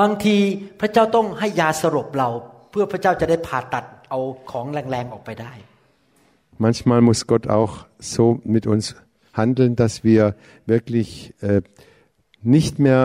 [0.00, 0.36] บางที
[0.80, 2.28] พระเจ้าต้องให้ยาสลบเรา
[2.70, 4.18] เพื่อพระเจ้าจะได้ผ่าตัดเอา
[4.50, 5.52] ของแรงๆออกไปได้
[6.64, 7.74] Manchmal muss Gott auch
[8.14, 8.24] so
[8.56, 8.84] mit uns
[9.40, 10.22] handeln, dass wir
[10.74, 11.62] wirklich äh,
[12.56, 13.02] nicht mehr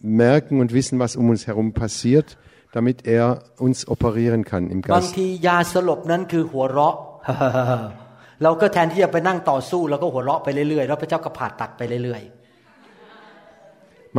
[0.00, 2.38] merken und wissen, was um uns herum passiert,
[2.72, 5.14] damit er uns operieren kann im บาง Geist.
[5.18, 6.96] ทียาสลบนั้นคือหัวเราะ
[8.43, 12.23] เราก็แทนที่จะไปนั่งต่อสู้เราก็หัวเราะไปเรื่อยๆแล้วพระเจ้าก็ผ่าตัดไปเรื่อย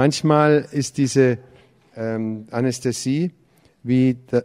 [0.02, 0.50] Manchmal
[0.80, 1.38] ist diese
[1.96, 3.32] ähm, Anästhesie
[3.82, 4.42] wie da,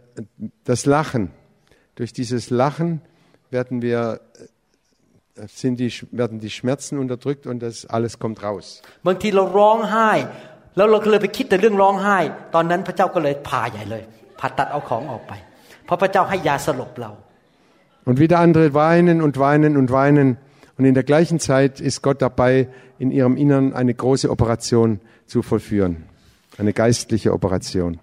[0.64, 1.30] das Lachen.
[1.94, 3.02] Durch dieses Lachen
[3.50, 4.20] werden wir
[5.36, 8.66] äh, sind die, werden die Schmerzen unterdrückt und das alles kommt raus.
[8.88, 10.10] ๆบางทีเราร้องไห้
[10.76, 12.18] แล้วเราก็เลยไปคิดแต่เรื่องร้องไห้
[12.54, 14.02] ตอนนั้นพระเจ้าก็เลยผ่าใหญ่เลย
[14.40, 15.32] ผ่าตัดเอาของออกไป
[15.84, 17.10] เพราะพระเจ้าให้ยาสลบเรา
[18.04, 20.36] Und wieder andere weinen und weinen und weinen.
[20.76, 25.42] Und in der gleichen Zeit ist Gott dabei, in ihrem Innern eine große Operation zu
[25.42, 26.04] vollführen.
[26.58, 27.98] Eine geistliche Operation.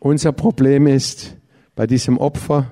[0.00, 1.36] Unser Problem ist
[1.76, 2.70] bei diesem Opfer,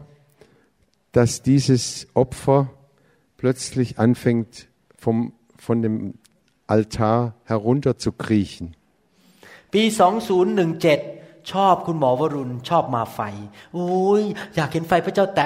[1.12, 2.70] dass dieses Opfer
[3.37, 4.67] plötzlich anfängt,
[4.97, 6.15] vom, von dem
[6.67, 8.67] Altar herunter zu kriechen.
[9.73, 9.83] ปี
[10.87, 13.19] 2017 ชอบคุณหมอวรุณ ชอบมาไฟ
[13.73, 13.87] โอ้
[14.21, 14.23] ย
[14.55, 15.45] อยากเห็นไฟพระเจ้าแตะ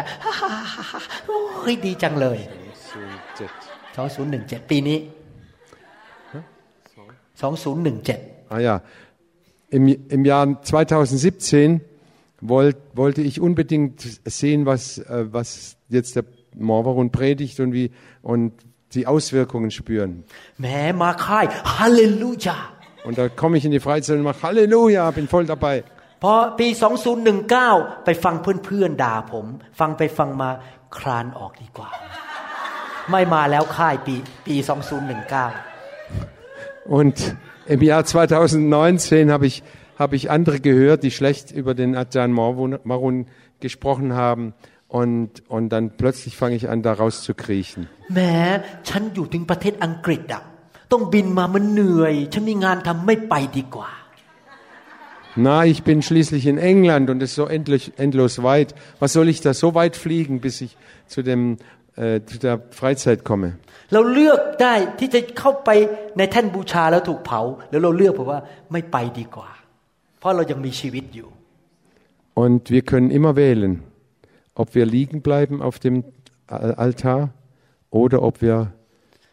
[1.28, 1.40] โอ้
[1.72, 2.40] ยดีจังเลย
[3.96, 4.98] 2017 ปีนี้
[7.38, 8.82] 2017 Ah ja,
[9.70, 11.82] im, im Jahr 2017
[12.42, 16.24] wollt, wollte ich unbedingt sehen, was, äh, was jetzt der
[16.56, 18.54] Morvarun predigt und wie und
[18.94, 20.12] die Auswirkungen spüren.
[20.62, 20.68] แหม
[21.02, 22.58] มาค่ายฮาเลลูยา
[23.08, 25.76] Und da komme ich in die Freizeit und mache Halleluja, bin voll dabei.
[26.24, 26.68] พอปี
[27.38, 28.36] 2019 ไปฟัง
[28.66, 29.46] เพื่อนๆด่าผม
[29.80, 30.50] ฟังไปฟังมา
[30.98, 31.90] คลานออกดีกว่า
[33.12, 34.16] ไม่มาแล้วค่ายปี
[34.46, 34.66] ปี 2019
[36.98, 37.18] Und
[37.74, 39.62] im Jahr 2019 habe ich,
[40.00, 43.28] habe ich andere gehört, die schlecht über den Adjan Marun, Marun
[43.60, 44.54] gesprochen haben.
[44.92, 47.82] Und, und dann plötzlich fange ich an, da rauszukriechen.
[48.14, 48.36] แหม้
[48.90, 50.42] ฉันอยู่ถึงประเทศอังกฤษอะ
[50.92, 53.92] ต้องบินมามันเหนื่อย ฉันมีงานทำไม่ไปดีกว่า
[55.48, 58.74] Na, ich bin schließlich in England und es ist so endlich, endlos weit.
[59.00, 60.76] Was soll ich da so weit fliegen, bis ich
[61.06, 61.58] zu, dem,
[61.96, 63.50] äh, zu der Freizeit komme?
[63.94, 65.70] เราเลือกได้ที่จะเข้าไป
[66.18, 68.40] ในแท่นบูชาแล้วถูกเผา แล้วเราเลือกเพราะว่า
[68.72, 69.50] ไม่ไปดีกว่า
[70.20, 71.30] เพราะเรายังมีชีวิตอยู่
[72.44, 73.74] Und wir können immer wählen,
[74.55, 76.05] ob wir liegen bleiben auf dem
[76.47, 77.31] Altar
[77.91, 78.73] oder ob wir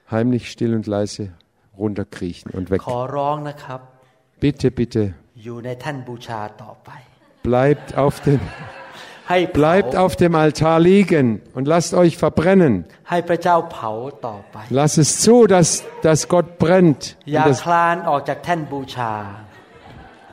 [0.10, 1.32] heimlich still und leise
[1.78, 2.82] runterkriechen und weg.
[4.40, 5.14] Bitte, bitte.
[7.44, 8.40] Bleibt auf dem
[9.54, 12.86] Bleibt auf dem Altar liegen und lasst euch verbrennen.
[14.72, 17.16] Lass es zu, dass, dass Gott brennt.
[17.46, 17.68] Das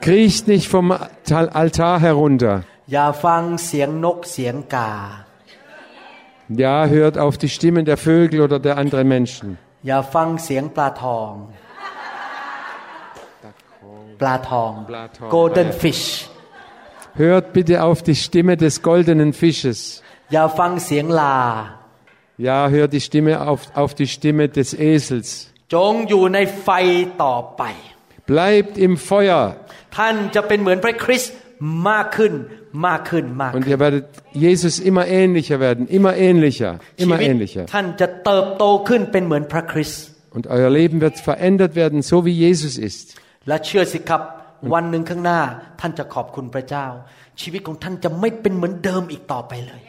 [0.01, 2.65] Kriecht nicht vom Altar herunter.
[2.92, 4.92] อย่าฟังเสียงนกเสียงกา
[6.64, 9.48] Ja, hört auf die Stimmen der Vögel oder der anderen Menschen.
[9.88, 11.34] อย่าฟังเสียงปลาทอง
[14.22, 16.06] ปลาทอง ปลาทอง golden fish
[17.24, 19.80] Hört bitte auf die Stimme des goldenen Fisches.
[20.34, 21.38] อย่าฟังเสียงลา
[22.48, 25.28] Ja, hört die Stimme auf, auf die Stimme des Esels.
[25.74, 26.70] จงอยู่ในไฟ
[27.24, 27.64] ต่อไป
[28.32, 29.44] Bleibt im Feuer
[29.98, 31.36] ท่านจะเป็นเหมือนพระคริสต์
[31.90, 32.34] มากขึ้น
[32.88, 34.06] มากขึ้นมาก und ขึ้น ihr werdet
[34.46, 37.64] Jesus immer ähnlicher werden, immer ähnlicher, ชี immer วิต ähnlicher.
[37.74, 40.04] ท่านจะเติบโตขึ้นเป็นเหมือนพระคริสต์
[40.36, 43.06] Und euer Leben wird verändert werden, so wie Jesus ist.
[43.48, 44.22] และเชื่อสิครับ
[44.74, 45.40] วันหนึ่งข้างหน้า
[45.82, 46.86] ท่านจะขอบคุณพระเจ้า
[47.42, 49.82] ชีวิตของท่านจะไม่เป็นเหมือนเดิมอีกต่อไปเลย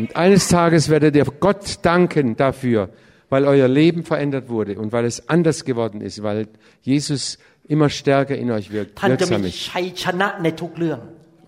[0.00, 2.88] Und eines Tages werdet ihr Gott danken dafür,
[3.28, 6.46] weil euer Leben verändert wurde und weil es anders geworden ist, weil
[6.82, 7.38] Jesus
[7.74, 9.58] immer stärker in euch wirkt, ท่านจะมี wirksam ist.
[9.70, 10.98] ชัยชนะในทุกเรื่อง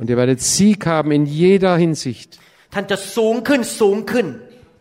[0.00, 2.28] Und ihr werdet Sieg haben in jeder Hinsicht.
[2.74, 4.26] ท่านจะสูงขึ้นสูงขึ้น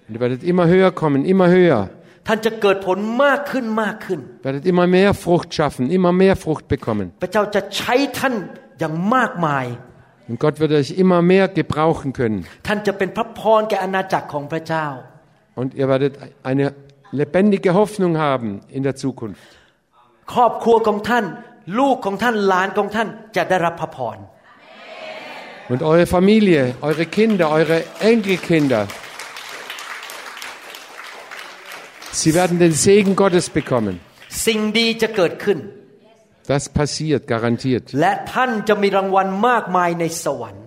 [0.07, 1.81] Und ihr werdet immer höher kommen, immer höher.
[2.27, 7.05] ท่านจะเกิดผลมากขึ้นมากขึ้น werdet immer mehr Frucht schaffen, immer mehr Frucht bekommen.
[7.21, 8.35] พระเจ้าจะใช้ท่าน
[8.79, 9.65] อย่างมากมาย
[10.29, 12.39] Und Gott wird euch immer mehr gebrauchen können.
[12.67, 14.85] ท่านจะเป็นพระพรแก่อาณาจักรของพระเจ้า
[15.59, 16.13] Und ihr werdet
[16.49, 16.65] eine
[17.21, 19.41] lebendige Hoffnung haben in der Zukunft.
[20.33, 21.25] ครอบครัวของท่าน
[21.79, 24.17] ลูกของท่านหลานของท่านจะได้รับพระพร
[25.71, 27.77] Und eure Familie, eure Kinder, eure
[28.11, 28.81] Enkelkinder,
[32.11, 33.95] sie werden den Segen Gottes bekommen.
[34.45, 35.59] สิ่งดีจะเกิดขึ้น
[36.51, 37.85] Das passiert, garantiert.
[38.01, 40.65] และท่านจะมีรางวัลมากมายในสวรรค์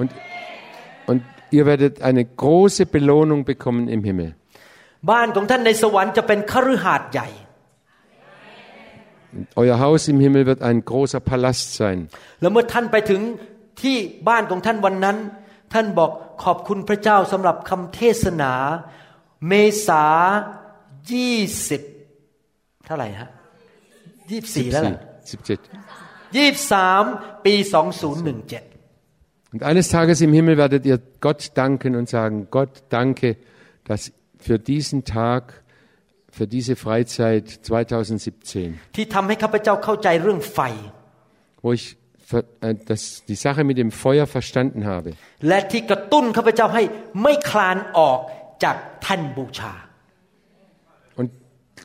[0.00, 0.10] Und,
[1.10, 1.20] und
[1.56, 4.30] ihr werdet eine große Belohnung bekommen im Himmel.
[5.10, 7.28] บ้านของท่านในสวรรค์จะเป็นคฤหาสน์ใหญ่
[9.62, 11.98] Euer Haus im Himmel wird ein großer Palast sein.
[12.40, 13.20] แล้วเมื่อท่านไปถึง
[13.82, 13.96] ที่
[14.28, 15.16] บ้านของท่านวันนั้น
[15.72, 16.10] ท่านบอก
[16.44, 18.52] ขอบคุณพระเจ้าสำหรับคำเทศนา
[19.48, 19.52] เม
[19.86, 20.04] ษา
[21.12, 21.38] ยี่
[21.68, 21.82] สิบ
[22.86, 23.28] เท่าไหร่ฮะ
[24.30, 24.94] ยี่สี่แล้วล่ะ
[25.70, 26.36] 17.
[26.36, 27.04] ยี่สาม
[27.44, 28.64] ปีสองศูนย์หนึ่งเจ็ด
[29.52, 33.36] Und eines Tages im Himmel werdet ihr Gott danken und sagen, Gott, danke,
[33.82, 35.63] dass für diesen Tag,
[36.35, 38.77] für diese Freizeit 2017.
[41.61, 41.95] Wo ich
[42.59, 45.13] äh, das, die Sache mit dem Feuer verstanden habe.
[51.15, 51.31] Und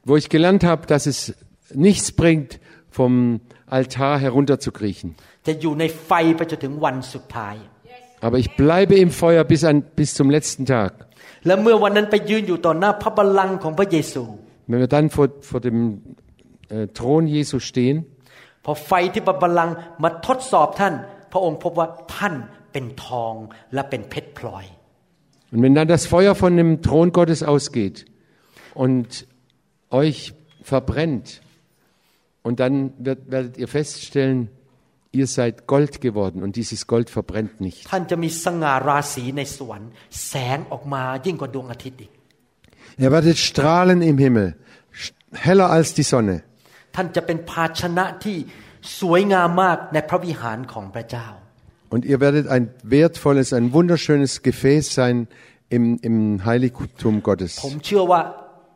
[0.05, 1.35] wo ich gelernt habe, dass es
[1.73, 2.59] nichts bringt,
[2.91, 5.15] vom Altar herunterzukriechen.
[8.21, 11.07] Aber ich bleibe im Feuer bis, an, bis zum letzten Tag.
[11.46, 14.24] และเมื่อวันนั้นไปยืนอยู่ต่อหน้าพระบัลลังก์ของพระเยซู
[14.70, 15.80] Wenn wir dann vor, vor dem
[16.76, 17.98] äh, Thron Jesu stehen,
[18.66, 20.94] พอไฟที่พระบัลลังก์มาทดสอบท่าน
[21.32, 22.34] พระองค์พบว่าท่าน
[22.72, 23.34] เป็นทอง
[23.74, 24.66] และเป็นเพชรพลอย
[25.52, 27.98] Und wenn dann das Feuer von dem Thron Gottes ausgeht
[28.74, 29.08] und
[30.02, 31.28] euch verbrennt,
[32.46, 34.50] und dann wird, werdet ihr feststellen,
[35.20, 37.80] ihr seid Gold geworden und dieses Gold verbrennt nicht.
[37.92, 39.90] ท่านจะมีสง่าราศีในสวรรค์
[40.28, 42.12] แสงออกมายิ่งกว่าดวงอาทิตย์อีก
[43.04, 44.48] Ihr werdet strahlen im Himmel,
[45.02, 45.12] sch-
[45.48, 46.36] heller als die Sonne.
[46.96, 48.38] ท่านจะเป็นภาชนะที่
[49.00, 51.28] สวยงามมากในพระวิหารของพระเจ้า
[51.94, 52.64] Und ihr werdet ein
[52.98, 55.16] wertvolles, ein wunderschönes Gefäß sein
[55.76, 56.18] im, im
[56.48, 57.52] Heiligtum ผม Gottes.
[57.86, 58.22] เชื่อว่า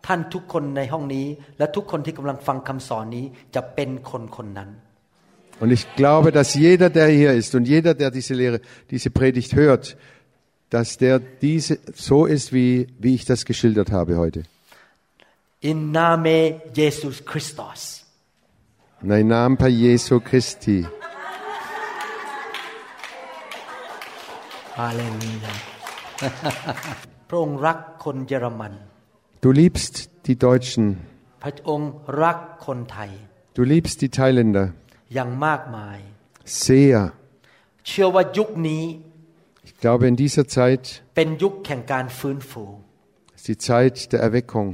[0.08, 1.26] ท่านทุกคนในห้องนี้
[1.58, 3.26] และทุกคนที่กำลังฟังคำสอนนี้
[3.56, 4.70] จะเป็นคนคนนั้น
[5.60, 9.56] Und ich glaube, dass jeder, der hier ist und jeder, der diese Lehre, diese Predigt
[9.56, 9.97] hört,
[10.70, 14.43] dass der diese so ist, wie, wie ich das geschildert habe heute.
[15.62, 18.06] In name Jesus Christus
[19.02, 20.86] Nein Namen per Jesu Christi.
[24.80, 25.54] ฮาเลลูยา
[27.30, 28.74] พระองค์รักคนเยอรมัน
[29.43, 29.93] Du liebst
[30.28, 30.84] die Deutschen,
[31.43, 31.91] พระองค์
[32.24, 33.12] รักคนไทย
[33.58, 34.66] du liebst die Thailänder
[35.14, 36.00] อย่างมากมาย
[36.66, 37.00] sehr.
[37.88, 38.86] เชื่อว่ายุคนี้
[39.68, 40.84] Ich glaube, in dieser Zeit
[41.16, 42.64] เป็นยุคแห่งการฟื้นฟู
[43.38, 44.68] ist die Zeit der Erweckung.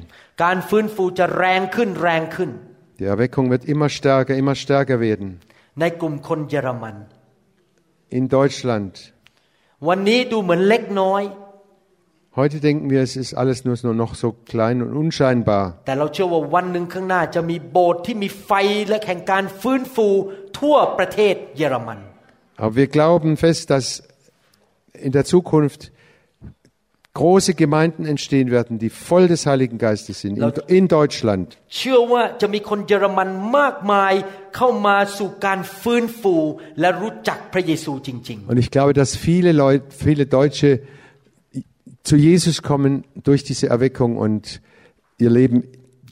[0.43, 2.51] การฟื้นฟูจะแรงขึ้นแรงขึ้น
[2.99, 5.29] Die Erweckung wird immer stärker, immer stärker werden.
[5.79, 6.95] ในกลุ่มคนเยอรมัน
[8.17, 8.93] In Deutschland.
[9.87, 11.23] วันนี้ดูเหมือนเล็กน้อย
[12.36, 15.80] Heute denken wir, es ist alles nur noch so klein und unscheinbar.
[22.56, 24.04] Aber wir glauben fest, dass
[24.92, 25.90] in der Zukunft
[27.14, 31.58] große Gemeinden entstehen werden, die voll des Heiligen Geistes sind in, in Deutschland.
[38.46, 40.80] Und ich glaube, dass viele Leute, viele Deutsche
[42.03, 44.61] zu Jesus kommen durch diese Erweckung und
[45.17, 45.63] ihr Leben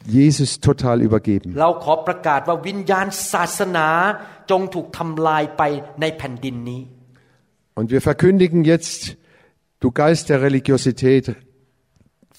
[0.06, 1.48] Jesus total übergeben.
[1.54, 3.88] ๆ เราขอประกาศว่าวิญญาณศาสนา
[4.50, 5.62] จงถูกทำลายไป
[6.00, 6.82] ในแผ่นดินนี้
[7.78, 9.16] Und wir verkündigen jetzt,
[9.80, 11.24] du Geist der Religiosität,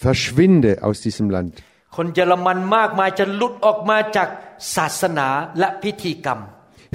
[0.06, 1.54] verschwinde aus diesem Land.
[1.96, 4.30] คนเยอรมันมากมายจะหลุดออกมาจาก
[4.76, 5.28] ศาสนา
[5.60, 6.40] และพิธีกรรม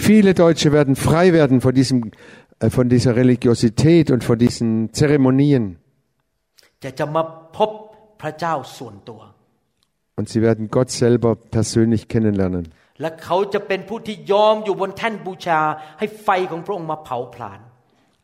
[0.08, 1.98] Viele Deutsche werden frei werden von, diesem,
[2.60, 5.64] äh, von dieser Religiosität und von diesen Zeremonien.
[10.17, 12.69] Und sie werden Gott selber persönlich kennenlernen.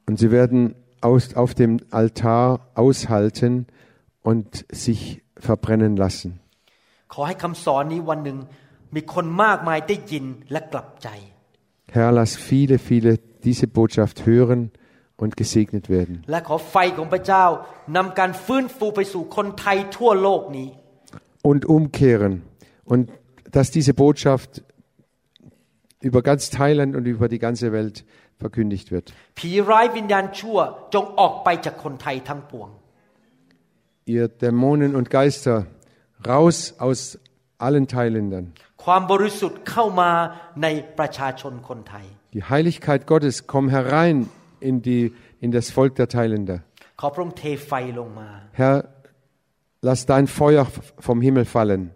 [0.08, 3.68] Und sie werden aus, auf dem Altar aushalten
[4.22, 6.40] und sich verbrennen lassen.
[11.92, 14.72] Herr, lass viele, viele diese Botschaft hören
[15.22, 16.24] und gesegnet werden.
[21.44, 22.42] Und umkehren
[22.84, 23.12] und
[23.52, 24.64] dass diese Botschaft
[26.02, 28.04] über ganz Thailand und über die ganze Welt
[28.40, 29.14] verkündigt wird.
[34.06, 35.68] Ihr Dämonen und Geister,
[36.26, 37.20] raus aus
[37.60, 38.54] allen Thailändern.
[42.34, 44.28] Die Heiligkeit Gottes komm herein
[44.62, 46.64] in, die, in das Volk der Thailänder.
[48.54, 48.90] Herr,
[49.82, 50.68] lass dein Feuer
[51.00, 51.92] vom Himmel fallen.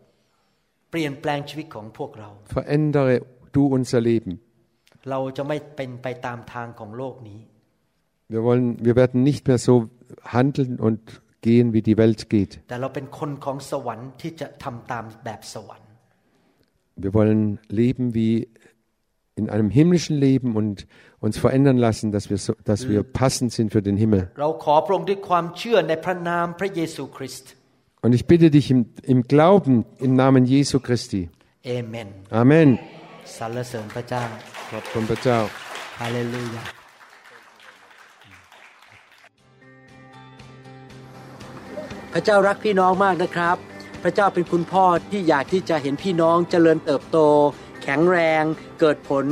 [2.46, 4.40] Verändere du unser Leben.
[8.28, 9.90] Wir, wollen, wir werden nicht mehr so
[10.24, 12.62] handeln und gehen, wie die Welt geht.
[16.96, 18.50] Wir wollen leben wie
[19.36, 20.88] in einem himmlischen Leben und
[21.26, 24.22] uns verändern lassen, dass wir, so, dass wir passend sind für den Himmel.
[24.42, 27.52] เราขอพระองค์ด้วยความเชื่อในพระนามพระเยซูคริสต์
[28.04, 28.82] Und ich bitte dich im,
[29.14, 29.74] im Glauben
[30.06, 31.22] im Namen Jesu Christi.
[31.66, 32.08] เอเมน
[32.42, 32.70] Amen.
[33.38, 34.24] สรรเสริญพระเจ้า
[34.72, 35.44] Gott vom Betau.
[36.02, 36.62] ฮาเลลูยา
[42.14, 43.58] พระเจ้ารักพี่น้องมากนะครับ
[44.04, 47.18] พระเจ้าเป็นคุณพ่อที่อยากที่จะเห็นพี่น้องเจริญเติบโต
[47.84, 48.44] แข็งแรง
[48.80, 49.26] เกิดผล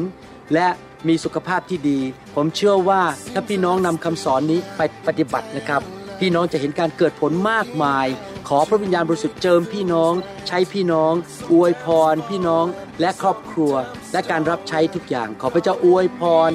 [0.53, 0.67] และ
[1.07, 1.99] มีสุขภาพที่ดี
[2.35, 3.01] ผมเชื่อว่า
[3.33, 5.81] ถ้าพี่น้องนำคำสอนนี้ไปปฏิบัตินะครับ
[6.19, 8.07] พี่น้องจะเห็นการเกิดผลมากมาย
[8.47, 10.13] ขอพระวิญญาณบริสุทธิ์เจิมพี่น้อง
[10.47, 11.13] ใช้พี่น้อง
[11.51, 12.65] อวยพร พี่น้อง
[13.01, 13.73] และครอบครัว
[14.11, 16.51] และการรับใช้ทุกอย่าง ขอพระเจ้าอวยพร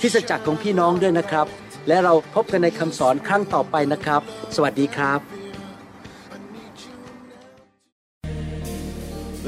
[0.00, 1.46] คริสจักรของพี่น้องด้วยนะครับ
[1.88, 4.20] และเราพบกันในคำสอนครั้งต่อไปนะครับ
[4.56, 5.20] สวัสดีครับ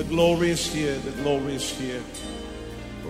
[0.00, 2.02] The glory is here, the glory is here.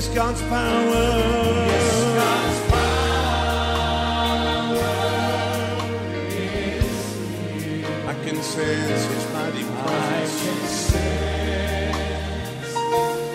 [0.00, 0.56] Yes, God's power.
[1.68, 3.12] Yes, God's power
[6.40, 7.00] is.
[8.06, 10.94] I can sense His mighty presence.
[10.94, 11.04] I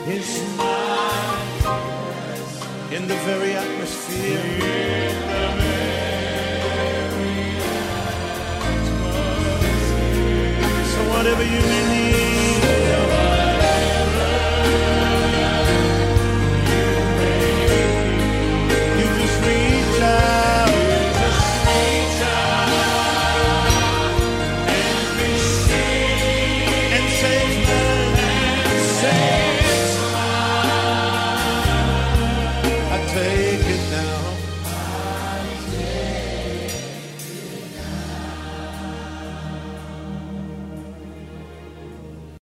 [0.09, 1.75] can sense His mighty
[2.95, 4.45] in the very atmosphere.
[10.93, 12.34] So whatever you may need.